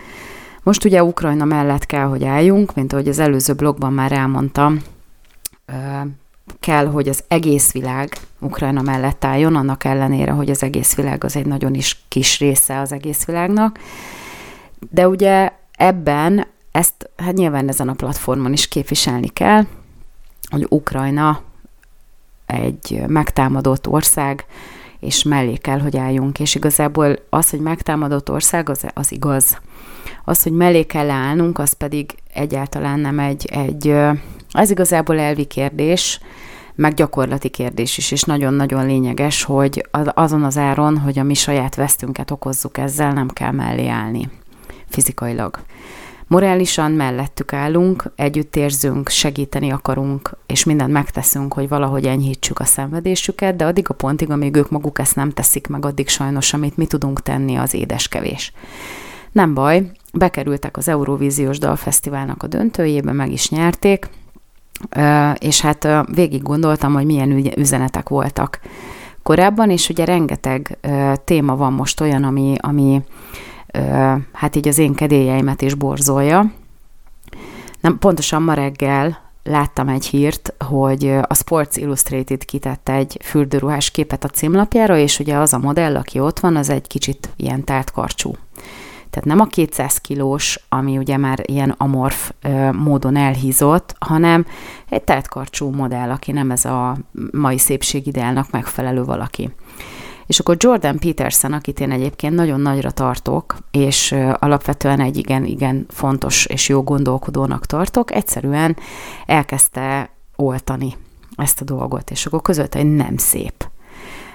[0.63, 4.82] Most ugye Ukrajna mellett kell, hogy álljunk, mint ahogy az előző blogban már elmondtam,
[6.60, 11.36] kell, hogy az egész világ Ukrajna mellett álljon, annak ellenére, hogy az egész világ az
[11.36, 13.80] egy nagyon is kis része az egész világnak.
[14.91, 19.65] De ugye ebben ezt hát nyilván ezen a platformon is képviselni kell,
[20.56, 21.41] hogy Ukrajna
[22.46, 24.46] egy megtámadott ország,
[25.00, 26.39] és mellé kell, hogy álljunk.
[26.39, 29.60] És igazából az, hogy megtámadott ország, az, az igaz.
[30.24, 33.96] Az, hogy mellé kell állnunk, az pedig egyáltalán nem egy, egy
[34.52, 36.20] az igazából elvi kérdés,
[36.76, 41.76] meg gyakorlati kérdés is, és nagyon-nagyon lényeges, hogy azon az áron, hogy a mi saját
[41.76, 44.30] vesztünket okozzuk ezzel, nem kell mellé állni
[44.89, 45.60] fizikailag.
[46.28, 53.56] Morálisan mellettük állunk, együtt érzünk, segíteni akarunk, és mindent megteszünk, hogy valahogy enyhítsük a szenvedésüket,
[53.56, 56.86] de addig a pontig, amíg ők maguk ezt nem teszik meg, addig sajnos, amit mi
[56.86, 58.54] tudunk tenni, az édeskevés.
[59.32, 64.10] Nem baj, bekerültek az Eurovíziós Dalfesztiválnak a döntőjébe, meg is nyerték,
[65.38, 68.60] és hát végig gondoltam, hogy milyen üzenetek voltak
[69.24, 70.78] korábban, és ugye rengeteg
[71.24, 73.02] téma van most olyan, ami, ami
[74.32, 76.52] hát így az én kedélyeimet is borzolja.
[77.80, 84.24] Nem, pontosan ma reggel láttam egy hírt, hogy a Sports Illustrated kitette egy fürdőruhás képet
[84.24, 88.36] a címlapjára, és ugye az a modell, aki ott van, az egy kicsit ilyen tártkarcsú.
[89.10, 92.32] Tehát nem a 200 kilós, ami ugye már ilyen amorf
[92.72, 94.46] módon elhízott, hanem
[94.90, 96.98] egy tártkarcsú modell, aki nem ez a
[97.32, 99.50] mai szépségideálnak megfelelő valaki.
[100.28, 106.46] És akkor Jordan Peterson, akit én egyébként nagyon nagyra tartok, és alapvetően egy igen-igen fontos
[106.46, 108.78] és jó gondolkodónak tartok, egyszerűen
[109.26, 110.96] elkezdte oltani
[111.36, 113.70] ezt a dolgot, és akkor között hogy nem szép.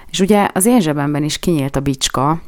[0.09, 2.41] És ugye az én zsebemben is kinyílt a bicska,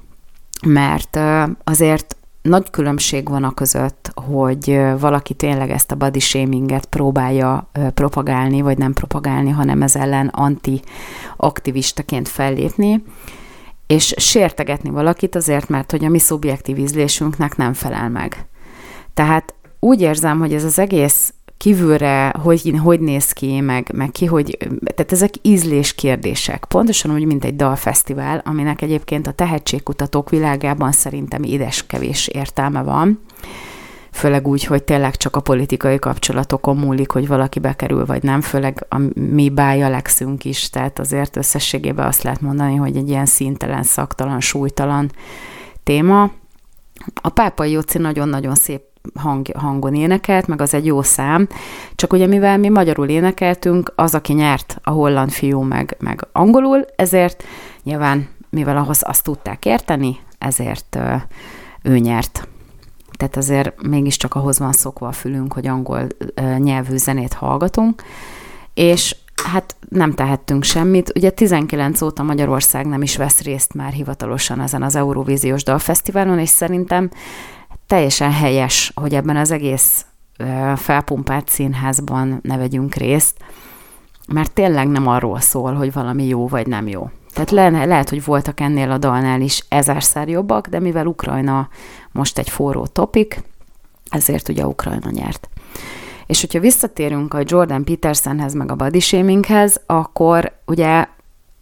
[0.65, 1.19] mert
[1.63, 8.61] azért nagy különbség van a között, hogy valaki tényleg ezt a body shaminget próbálja propagálni,
[8.61, 13.03] vagy nem propagálni, hanem ez ellen anti-aktivistaként fellépni,
[13.87, 18.45] és sértegetni valakit azért, mert hogy a mi szubjektív ízlésünknek nem felel meg.
[19.13, 24.25] Tehát úgy érzem, hogy ez az egész kívülre hogy, hogy néz ki, meg, meg ki,
[24.25, 24.57] hogy,
[24.95, 26.65] tehát ezek ízlés kérdések.
[26.65, 33.19] Pontosan úgy, mint egy dalfesztivál, aminek egyébként a tehetségkutatók világában szerintem édes kevés értelme van.
[34.11, 38.85] főleg úgy, hogy tényleg csak a politikai kapcsolatokon múlik, hogy valaki bekerül, vagy nem, főleg
[38.89, 44.39] a mi bájalexünk is, tehát azért összességében azt lehet mondani, hogy egy ilyen szintelen, szaktalan,
[44.39, 45.11] súlytalan
[45.83, 46.31] téma.
[47.21, 48.81] A pápai Jóci nagyon-nagyon szép
[49.15, 51.47] hang, hangon énekelt, meg az egy jó szám,
[51.95, 56.85] csak ugye mivel mi magyarul énekeltünk, az, aki nyert, a holland fiú meg, meg angolul,
[56.95, 57.43] ezért
[57.83, 60.99] nyilván, mivel ahhoz azt tudták érteni, ezért
[61.81, 62.47] ő nyert.
[63.17, 66.07] Tehát azért mégiscsak ahhoz van szokva a fülünk, hogy angol
[66.57, 68.03] nyelvű zenét hallgatunk,
[68.73, 71.11] és hát nem tehettünk semmit.
[71.15, 76.49] Ugye 19 óta Magyarország nem is vesz részt már hivatalosan ezen az Eurovíziós Dalfesztiválon, és
[76.49, 77.09] szerintem
[77.93, 80.05] teljesen helyes, hogy ebben az egész
[80.75, 83.37] felpumpált színházban ne vegyünk részt,
[84.27, 87.09] mert tényleg nem arról szól, hogy valami jó vagy nem jó.
[87.33, 91.69] Tehát le, lehet, hogy voltak ennél a dalnál is ezerszer jobbak, de mivel Ukrajna
[92.11, 93.41] most egy forró topik,
[94.09, 95.49] ezért ugye Ukrajna nyert.
[96.25, 101.05] És hogyha visszatérünk a Jordan Petersonhez, meg a body shaminghez, akkor ugye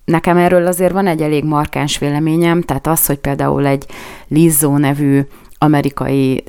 [0.06, 3.86] nekem erről azért van egy elég markáns véleményem, tehát az, hogy például egy
[4.28, 5.22] Lizzo nevű
[5.64, 6.44] amerikai,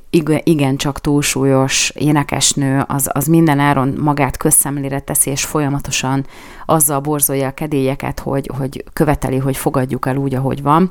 [0.44, 6.26] igencsak túlsúlyos énekesnő, az, az minden áron magát közszemlére teszi, és folyamatosan
[6.66, 10.90] azzal borzolja a kedélyeket, hogy, hogy követeli, hogy fogadjuk el úgy, ahogy van.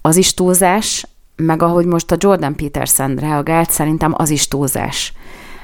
[0.00, 1.06] Az is túlzás,
[1.36, 5.12] meg ahogy most a Jordan Peterson reagált, szerintem az is túlzás.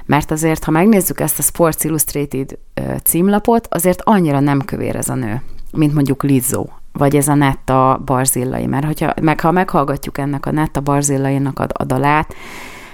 [0.07, 2.59] Mert azért, ha megnézzük ezt a Sports Illustrated
[3.05, 5.43] címlapot, azért annyira nem kövér ez a nő,
[5.73, 10.51] mint mondjuk Lizzo, vagy ez a Netta Barzillai, mert hogyha, meg ha meghallgatjuk ennek a
[10.51, 12.35] Netta Barzillainak a, a dalát,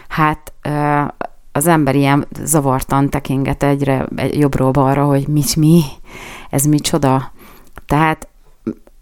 [0.08, 0.52] hát
[1.52, 5.82] az ember ilyen zavartan tekinget egyre jobbról balra, hogy mit mi,
[6.50, 7.32] ez micsoda.
[7.86, 8.28] Tehát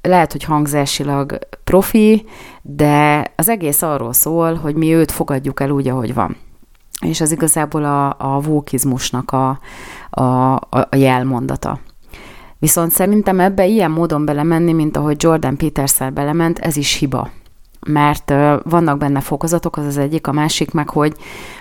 [0.02, 2.26] lehet, hogy hangzásilag profi,
[2.62, 6.36] de az egész arról szól, hogy mi őt fogadjuk el úgy, ahogy van.
[7.00, 9.58] És ez igazából a, a vókizmusnak a,
[10.10, 11.78] a, a jelmondata.
[12.58, 17.30] Viszont szerintem ebbe ilyen módon belemenni, mint ahogy Jordan Peterson belement, ez is hiba.
[17.86, 18.30] Mert
[18.62, 21.16] vannak benne fokozatok, az az egyik, a másik meg, hogy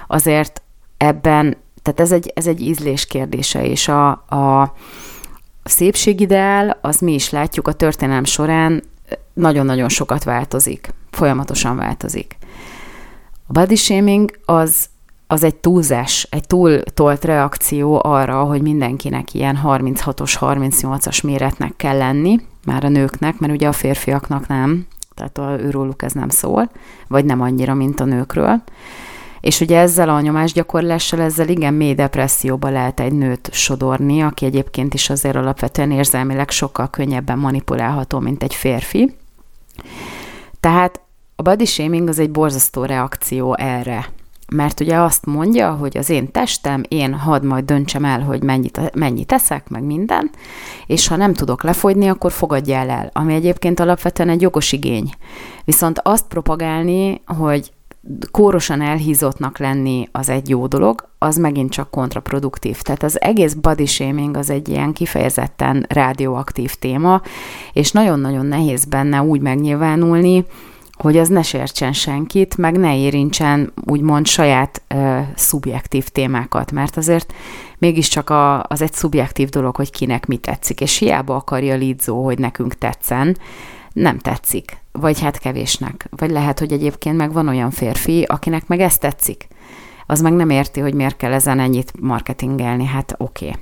[0.08, 0.62] azért
[0.98, 4.74] ebben, tehát ez egy, ez egy ízlés kérdése, és a, a
[5.64, 8.84] szépségideál, az mi is látjuk a történelem során,
[9.34, 12.38] nagyon-nagyon sokat változik, folyamatosan változik.
[13.48, 14.90] A body shaming az
[15.28, 22.40] az egy túlzás, egy túltolt reakció arra, hogy mindenkinek ilyen 36-os, 38-as méretnek kell lenni,
[22.66, 26.70] már a nőknek, mert ugye a férfiaknak nem, tehát a, őróluk ez nem szól,
[27.08, 28.62] vagy nem annyira, mint a nőkről.
[29.40, 34.94] És ugye ezzel a nyomásgyakorlással, ezzel igen mély depresszióba lehet egy nőt sodorni, aki egyébként
[34.94, 39.16] is azért alapvetően érzelmileg sokkal könnyebben manipulálható, mint egy férfi.
[40.60, 41.02] Tehát
[41.36, 44.10] a body shaming az egy borzasztó reakció erre,
[44.54, 48.96] mert ugye azt mondja, hogy az én testem, én hadd majd döntsem el, hogy mennyit,
[48.96, 50.30] mennyit eszek, meg minden,
[50.86, 55.10] és ha nem tudok lefogyni, akkor fogadjál el, ami egyébként alapvetően egy jogos igény.
[55.66, 57.72] Viszont azt propagálni, hogy
[58.32, 62.82] kórosan elhízottnak lenni az egy jó dolog, az megint csak kontraproduktív.
[62.82, 67.22] Tehát az egész body shaming az egy ilyen kifejezetten radioaktív téma,
[67.74, 70.46] és nagyon-nagyon nehéz benne úgy megnyilvánulni,
[70.96, 77.34] hogy az ne sértsen senkit, meg ne érintsen úgymond saját ö, szubjektív témákat, mert azért
[77.78, 82.40] mégiscsak a, az egy szubjektív dolog, hogy kinek mi tetszik, és hiába akarja Lidzó, hogy
[82.40, 83.38] nekünk tetszen,
[83.94, 86.08] nem tetszik, vagy hát kevésnek.
[86.10, 89.48] Vagy lehet, hogy egyébként meg van olyan férfi, akinek meg ezt tetszik.
[90.06, 93.48] Az meg nem érti, hogy miért kell ezen ennyit marketingelni, hát oké.
[93.48, 93.62] Okay.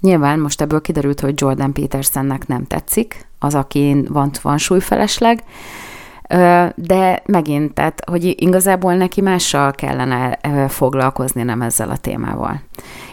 [0.00, 5.44] Nyilván most ebből kiderült, hogy Jordan Petersonnek nem tetszik, az, aki van, van súlyfelesleg,
[6.74, 12.60] de megint, tehát, hogy igazából neki mással kellene foglalkozni, nem ezzel a témával.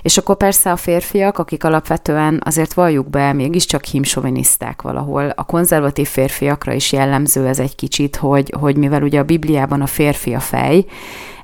[0.02, 5.30] És akkor persze a férfiak, akik alapvetően azért valljuk be, mégiscsak himsoviniszták valahol.
[5.36, 9.88] A konzervatív férfiakra is jellemző ez egy kicsit, hogy, hogy mivel ugye a Bibliában a
[9.88, 10.86] férfi a fej,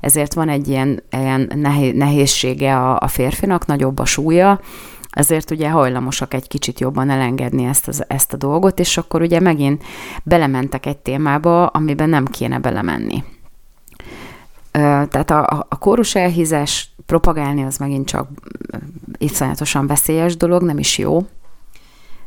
[0.01, 1.51] ezért van egy ilyen, ilyen
[1.95, 4.59] nehézsége a, a férfinak, nagyobb a súlya,
[5.09, 9.39] ezért ugye hajlamosak egy kicsit jobban elengedni ezt, az, ezt a dolgot, és akkor ugye
[9.39, 9.83] megint
[10.23, 13.23] belementek egy témába, amiben nem kéne belemenni.
[14.71, 18.29] Tehát a, a kórus elhízás propagálni az megint csak
[19.17, 21.27] iszonyatosan veszélyes dolog, nem is jó,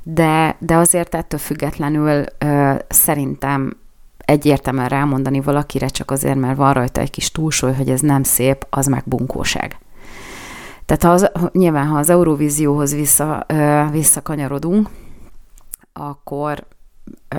[0.03, 2.25] de, de azért ettől függetlenül
[2.89, 3.77] szerintem
[4.19, 8.67] egyértelműen rámondani valakire csak azért, mert van rajta egy kis túlsúly, hogy ez nem szép,
[8.71, 9.79] az meg bunkóság.
[10.97, 13.47] Tehát ha az, nyilván, ha az Eurovízióhoz vissza,
[13.91, 14.89] visszakanyarodunk,
[15.93, 16.67] akkor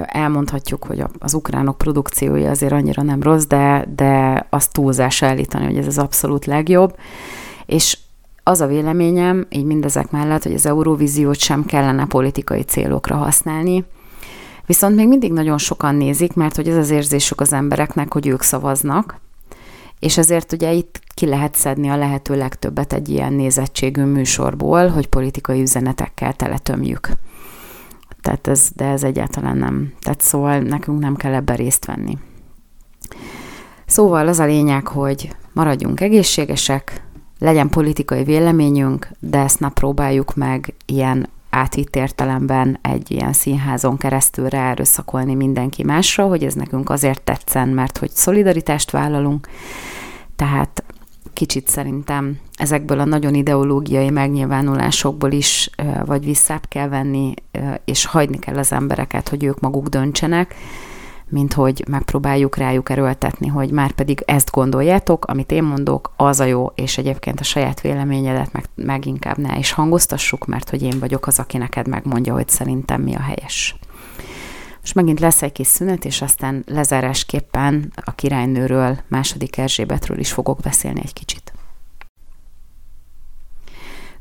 [0.06, 5.78] elmondhatjuk, hogy az ukránok produkciója azért annyira nem rossz, de, de azt túlzás állítani, hogy
[5.78, 6.96] ez az abszolút legjobb.
[7.66, 7.98] És
[8.44, 13.86] az a véleményem, így mindezek mellett, hogy az Eurovíziót sem kellene politikai célokra használni,
[14.66, 18.42] Viszont még mindig nagyon sokan nézik, mert hogy ez az érzésük az embereknek, hogy ők
[18.42, 19.20] szavaznak,
[20.04, 25.08] és ezért ugye itt ki lehet szedni a lehető legtöbbet egy ilyen nézettségű műsorból, hogy
[25.08, 27.10] politikai üzenetekkel teletömjük.
[28.22, 29.94] Tehát ez, de ez egyáltalán nem.
[30.00, 32.18] Tehát szóval nekünk nem kell ebben részt venni.
[33.86, 37.04] Szóval az a lényeg, hogy maradjunk egészségesek,
[37.40, 44.50] legyen politikai véleményünk, de ezt ne próbáljuk meg ilyen átvitt értelemben egy ilyen színházon keresztül
[44.50, 49.48] ráerőszakolni mindenki másra, hogy ez nekünk azért tetszen, mert hogy szolidaritást vállalunk,
[50.36, 50.84] tehát
[51.34, 55.70] kicsit szerintem ezekből a nagyon ideológiai megnyilvánulásokból is
[56.06, 57.34] vagy visszább kell venni,
[57.86, 60.56] és hagyni kell az embereket, hogy ők maguk döntsenek,
[61.34, 66.44] mint hogy megpróbáljuk rájuk erőltetni, hogy már pedig ezt gondoljátok, amit én mondok, az a
[66.44, 71.00] jó, és egyébként a saját véleményedet meg, meg inkább ne is hangoztassuk, mert hogy én
[71.00, 73.76] vagyok az, aki neked megmondja, hogy szerintem mi a helyes.
[74.80, 80.60] Most megint lesz egy kis szünet, és aztán lezárásképpen a királynőről, második Erzsébetről is fogok
[80.60, 81.53] beszélni egy kicsit.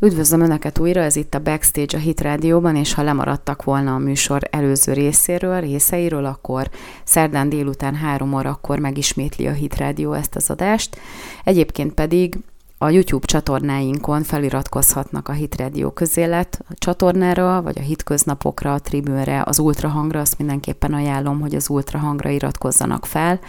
[0.05, 3.99] Üdvözlöm Önöket újra, ez itt a Backstage a Hit Rádióban, és ha lemaradtak volna a
[3.99, 6.71] műsor előző részéről, részeiről, akkor
[7.05, 11.01] szerdán délután három órakor megismétli a Hit Rádió ezt az adást.
[11.45, 12.39] Egyébként pedig
[12.79, 19.43] a YouTube csatornáinkon feliratkozhatnak a Hit Radio közélet csatornára, vagy a Hit köznapokra, a Tribünre,
[19.45, 23.41] az Ultrahangra, azt mindenképpen ajánlom, hogy az Ultrahangra iratkozzanak fel.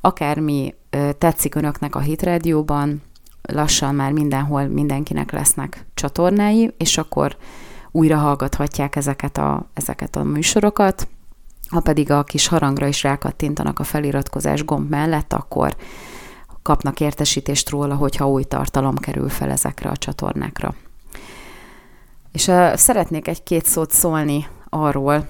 [0.00, 0.74] Akármi
[1.18, 3.02] tetszik önöknek a Hit Rádióban,
[3.42, 7.36] lassan már mindenhol mindenkinek lesznek csatornái, és akkor
[7.90, 11.08] újra hallgathatják ezeket a, ezeket a műsorokat.
[11.68, 15.76] Ha pedig a kis harangra is rákattintanak a feliratkozás gomb mellett, akkor
[16.62, 20.74] kapnak értesítést róla, hogyha új tartalom kerül fel ezekre a csatornákra.
[22.32, 25.28] És uh, szeretnék egy-két szót szólni arról,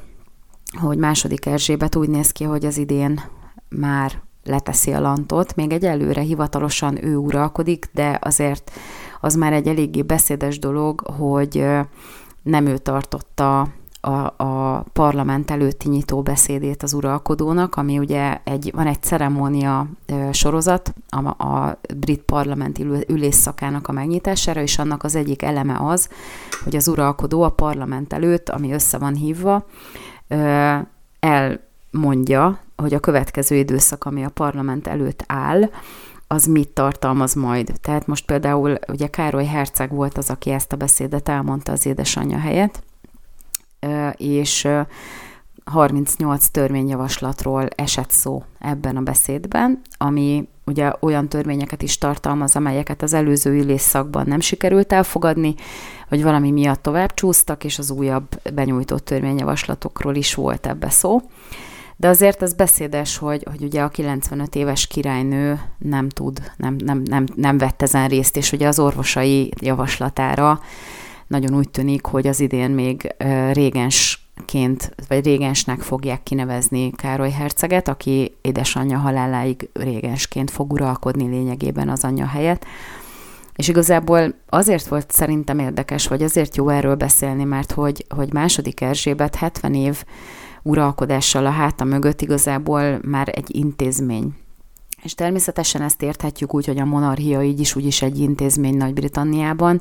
[0.81, 3.21] hogy második Erzsébet úgy néz ki, hogy az idén
[3.69, 5.55] már leteszi a lantot.
[5.55, 8.71] Még egyelőre hivatalosan ő uralkodik, de azért
[9.21, 11.65] az már egy eléggé beszédes dolog, hogy
[12.43, 13.69] nem ő tartotta
[14.01, 19.87] a, a parlament előtti nyitó beszédét az uralkodónak, ami ugye egy, van egy ceremónia
[20.33, 22.79] sorozat a, a brit parlament
[23.09, 26.09] ülésszakának a megnyitására, és annak az egyik eleme az,
[26.65, 29.67] hogy az uralkodó a parlament előtt, ami össze van hívva,
[31.21, 35.71] elmondja, hogy a következő időszak, ami a parlament előtt áll,
[36.27, 37.73] az mit tartalmaz majd.
[37.81, 42.39] Tehát most például ugye Károly Herceg volt az, aki ezt a beszédet elmondta az édesanyja
[42.39, 42.83] helyett,
[44.17, 44.69] és
[45.65, 53.13] 38 törvényjavaslatról esett szó ebben a beszédben, ami ugye olyan törvényeket is tartalmaz, amelyeket az
[53.13, 55.55] előző ülésszakban nem sikerült elfogadni,
[56.09, 61.21] vagy valami miatt tovább csúsztak, és az újabb benyújtott törvényjavaslatokról is volt ebbe szó.
[62.01, 67.03] De azért ez beszédes, hogy, hogy ugye a 95 éves királynő nem tud, nem, nem,
[67.05, 70.61] nem, nem vett ezen részt, és ugye az orvosai javaslatára
[71.27, 73.15] nagyon úgy tűnik, hogy az idén még
[73.53, 82.05] régensként, vagy régensnek fogják kinevezni Károly herceget, aki édesanyja haláláig régensként fog uralkodni lényegében az
[82.05, 82.65] anyja helyett.
[83.57, 88.81] És igazából azért volt szerintem érdekes, vagy azért jó erről beszélni, mert hogy, hogy második
[88.81, 90.05] Erzsébet 70 év
[90.63, 94.35] uralkodással a háta mögött igazából már egy intézmény.
[95.03, 99.81] És természetesen ezt érthetjük úgy, hogy a monarchia így is úgyis egy intézmény Nagy-Britanniában,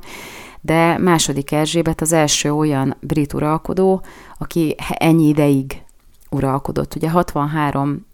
[0.62, 4.02] de második Erzsébet az első olyan brit uralkodó,
[4.38, 5.82] aki ennyi ideig
[6.30, 6.96] uralkodott.
[6.96, 8.06] Ugye 63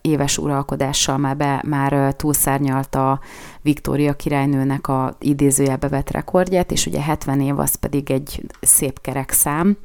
[0.00, 3.20] éves uralkodással már, be, már túlszárnyalta
[3.62, 9.30] Viktória királynőnek a idézőjelbe vett rekordját, és ugye 70 év az pedig egy szép kerek
[9.30, 9.76] szám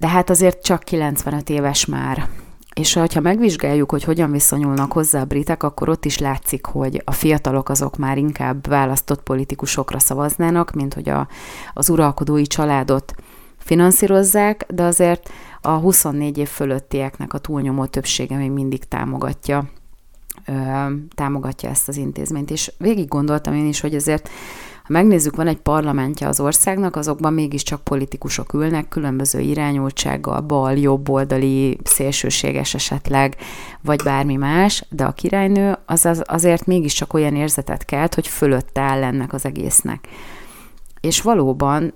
[0.00, 2.28] de hát azért csak 95 éves már.
[2.74, 7.12] És ha megvizsgáljuk, hogy hogyan viszonyulnak hozzá a britek, akkor ott is látszik, hogy a
[7.12, 11.28] fiatalok azok már inkább választott politikusokra szavaznának, mint hogy a,
[11.74, 13.14] az uralkodói családot
[13.58, 15.30] finanszírozzák, de azért
[15.60, 19.70] a 24 év fölöttieknek a túlnyomó többsége még mindig támogatja
[21.14, 22.50] támogatja ezt az intézményt.
[22.50, 24.28] És végig gondoltam én is, hogy azért
[24.90, 31.78] ha megnézzük, van egy parlamentje az országnak, azokban mégiscsak politikusok ülnek, különböző irányultsággal, bal, jobboldali,
[31.84, 33.36] szélsőséges esetleg,
[33.80, 38.78] vagy bármi más, de a királynő az, az azért mégiscsak olyan érzetet kelt, hogy fölött
[38.78, 40.08] áll ennek az egésznek.
[41.00, 41.94] És valóban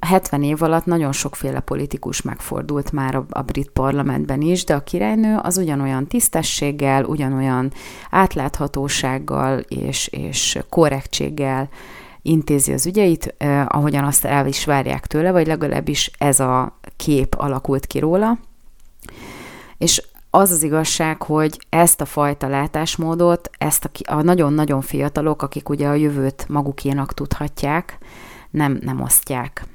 [0.00, 4.82] 70 év alatt nagyon sokféle politikus megfordult már a, a brit parlamentben is, de a
[4.82, 7.72] királynő az ugyanolyan tisztességgel, ugyanolyan
[8.10, 11.68] átláthatósággal és, és korrektséggel
[12.24, 17.34] intézi az ügyeit, eh, ahogyan azt el is várják tőle, vagy legalábbis ez a kép
[17.38, 18.38] alakult ki róla.
[19.78, 25.68] És az az igazság, hogy ezt a fajta látásmódot, ezt a, a nagyon-nagyon fiatalok, akik
[25.68, 27.98] ugye a jövőt magukénak tudhatják,
[28.50, 29.66] nem, nem osztják.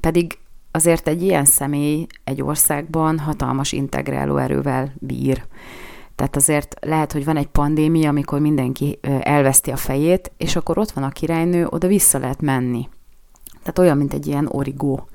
[0.00, 0.38] Pedig
[0.70, 5.44] azért egy ilyen személy egy országban hatalmas integráló erővel bír.
[6.16, 10.90] Tehát azért lehet, hogy van egy pandémia, amikor mindenki elveszti a fejét, és akkor ott
[10.90, 12.88] van a királynő, oda vissza lehet menni.
[13.60, 15.08] Tehát olyan, mint egy ilyen origó.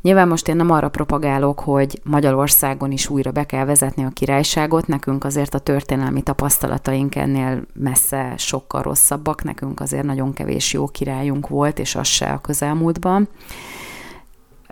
[0.00, 4.86] Nyilván most én nem arra propagálok, hogy Magyarországon is újra be kell vezetni a királyságot,
[4.86, 11.48] nekünk azért a történelmi tapasztalataink ennél messze sokkal rosszabbak, nekünk azért nagyon kevés jó királyunk
[11.48, 13.28] volt, és az se a közelmúltban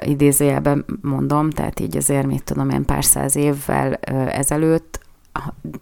[0.04, 3.94] idézőjelben mondom, tehát így azért, mit tudom én, pár száz évvel
[4.30, 5.00] ezelőtt,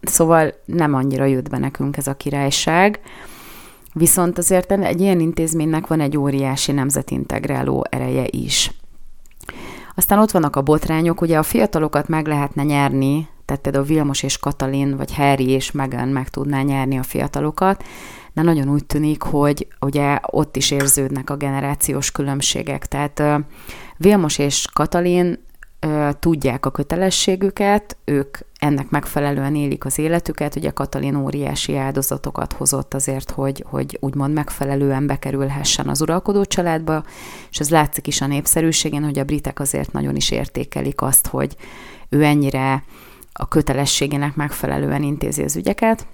[0.02, 3.00] szóval nem annyira jött be nekünk ez a királyság,
[3.92, 8.70] viszont azért egy ilyen intézménynek van egy óriási nemzetintegráló ereje is.
[9.94, 14.38] Aztán ott vannak a botrányok, ugye a fiatalokat meg lehetne nyerni, tehát például Vilmos és
[14.38, 17.84] Katalin, vagy Harry és Meghan meg tudná nyerni a fiatalokat,
[18.32, 22.86] de nagyon úgy tűnik, hogy ugye ott is érződnek a generációs különbségek.
[22.86, 23.22] Tehát
[23.96, 25.38] Vilmos és Katalin
[26.18, 30.56] tudják a kötelességüket, ők ennek megfelelően élik az életüket.
[30.56, 37.04] Ugye Katalin óriási áldozatokat hozott azért, hogy, hogy úgymond megfelelően bekerülhessen az uralkodó családba,
[37.50, 41.56] és ez látszik is a népszerűségén, hogy a britek azért nagyon is értékelik azt, hogy
[42.08, 42.84] ő ennyire
[43.32, 46.06] a kötelességének megfelelően intézi az ügyeket.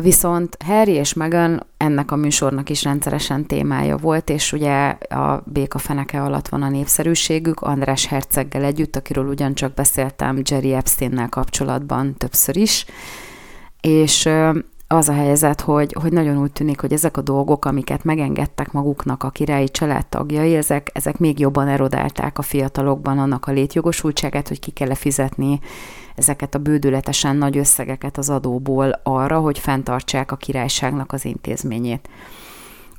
[0.00, 5.78] Viszont Harry és Meghan ennek a műsornak is rendszeresen témája volt, és ugye a béka
[5.78, 12.56] feneke alatt van a népszerűségük, András Herceggel együtt, akiről ugyancsak beszéltem Jerry Epsteinnel kapcsolatban többször
[12.56, 12.84] is,
[13.80, 14.28] és
[14.86, 19.22] az a helyzet, hogy, hogy nagyon úgy tűnik, hogy ezek a dolgok, amiket megengedtek maguknak
[19.22, 24.70] a királyi családtagjai, ezek, ezek még jobban erodálták a fiatalokban annak a létjogosultságát, hogy ki
[24.70, 25.60] kell fizetni
[26.18, 32.08] ezeket a bődületesen nagy összegeket az adóból arra, hogy fenntartsák a királyságnak az intézményét.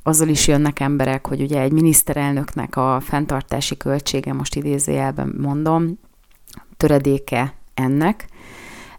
[0.02, 5.98] Azzal is jönnek emberek, hogy ugye egy miniszterelnöknek a fenntartási költsége, most idézőjelben mondom,
[6.76, 8.28] töredéke ennek,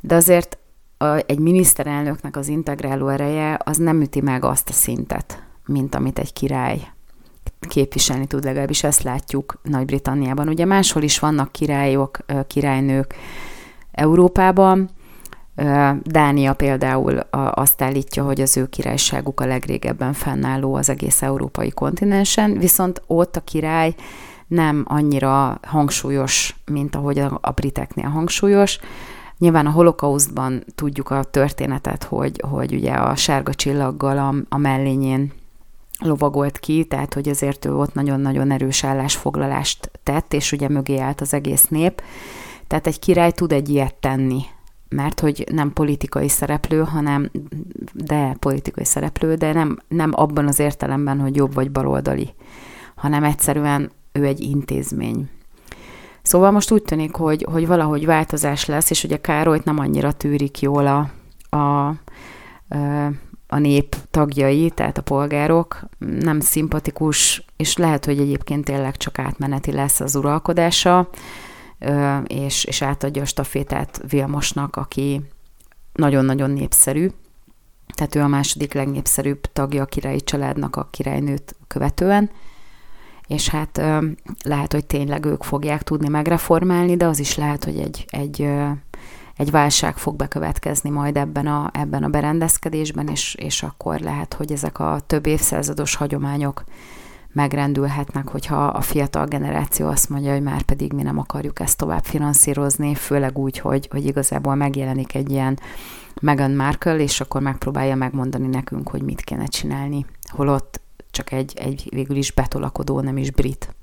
[0.01, 0.57] de azért
[1.25, 6.33] egy miniszterelnöknek az integráló ereje az nem üti meg azt a szintet, mint amit egy
[6.33, 6.87] király
[7.59, 10.47] képviselni tud, legalábbis ezt látjuk Nagy-Britanniában.
[10.47, 12.17] Ugye máshol is vannak királyok,
[12.47, 13.15] királynők
[13.91, 14.89] Európában,
[16.03, 17.19] Dánia például
[17.51, 23.35] azt állítja, hogy az ő királyságuk a legrégebben fennálló az egész európai kontinensen, viszont ott
[23.35, 23.95] a király
[24.47, 28.79] nem annyira hangsúlyos, mint ahogy a briteknél hangsúlyos.
[29.37, 35.31] Nyilván a holokausztban tudjuk a történetet, hogy, hogy ugye a sárga csillaggal a, a mellényén
[35.99, 41.21] lovagolt ki, tehát hogy azért ő ott nagyon-nagyon erős állásfoglalást tett, és ugye mögé állt
[41.21, 42.01] az egész nép.
[42.71, 44.41] Tehát egy király tud egy ilyet tenni,
[44.89, 47.31] mert hogy nem politikai szereplő, hanem,
[47.93, 52.33] de politikai szereplő, de nem, nem abban az értelemben, hogy jobb vagy baloldali,
[52.95, 55.29] hanem egyszerűen ő egy intézmény.
[56.21, 60.59] Szóval most úgy tűnik, hogy, hogy valahogy változás lesz, és ugye Károlyt nem annyira tűrik
[60.61, 61.09] jól a,
[61.57, 61.87] a,
[63.47, 65.79] a nép tagjai, tehát a polgárok,
[66.19, 71.09] nem szimpatikus, és lehet, hogy egyébként tényleg csak átmeneti lesz az uralkodása,
[72.27, 75.21] és, és átadja a stafétát Vilmosnak, aki
[75.93, 77.09] nagyon-nagyon népszerű,
[77.93, 82.29] tehát ő a második legnépszerűbb tagja a királyi családnak a királynőt követően,
[83.27, 83.81] és hát
[84.43, 88.49] lehet, hogy tényleg ők fogják tudni megreformálni, de az is lehet, hogy egy, egy,
[89.35, 94.51] egy válság fog bekövetkezni majd ebben a, ebben a berendezkedésben, és, és akkor lehet, hogy
[94.51, 96.63] ezek a több évszázados hagyományok
[97.33, 102.03] megrendülhetnek, hogyha a fiatal generáció azt mondja, hogy már pedig mi nem akarjuk ezt tovább
[102.03, 105.59] finanszírozni, főleg úgy, hogy, hogy igazából megjelenik egy ilyen
[106.21, 110.05] Meghan Markle, és akkor megpróbálja megmondani nekünk, hogy mit kéne csinálni.
[110.29, 113.75] Holott csak egy, egy végül is betolakodó, nem is brit.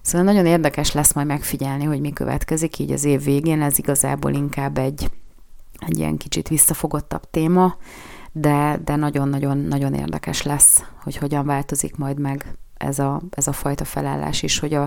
[0.00, 3.62] Szóval nagyon érdekes lesz majd megfigyelni, hogy mi következik így az év végén.
[3.62, 5.10] Ez igazából inkább egy,
[5.86, 7.76] egy ilyen kicsit visszafogottabb téma,
[8.38, 13.84] de, de nagyon-nagyon-nagyon érdekes lesz, hogy hogyan változik majd meg ez a, ez a fajta
[13.84, 14.82] felállás is, hogy a,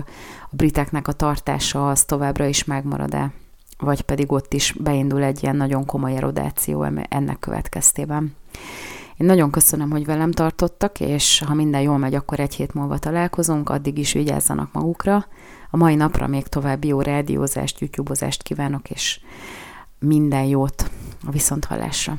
[0.50, 3.32] a briteknek a tartása az továbbra is megmarad-e,
[3.78, 8.34] vagy pedig ott is beindul egy ilyen nagyon komoly erodáció ennek következtében.
[9.16, 12.98] Én nagyon köszönöm, hogy velem tartottak, és ha minden jól megy, akkor egy hét múlva
[12.98, 15.26] találkozunk, addig is vigyázzanak magukra.
[15.70, 19.20] A mai napra még további jó rádiózást, youtube kívánok, és
[19.98, 20.90] minden jót
[21.26, 22.18] a viszonthallásra.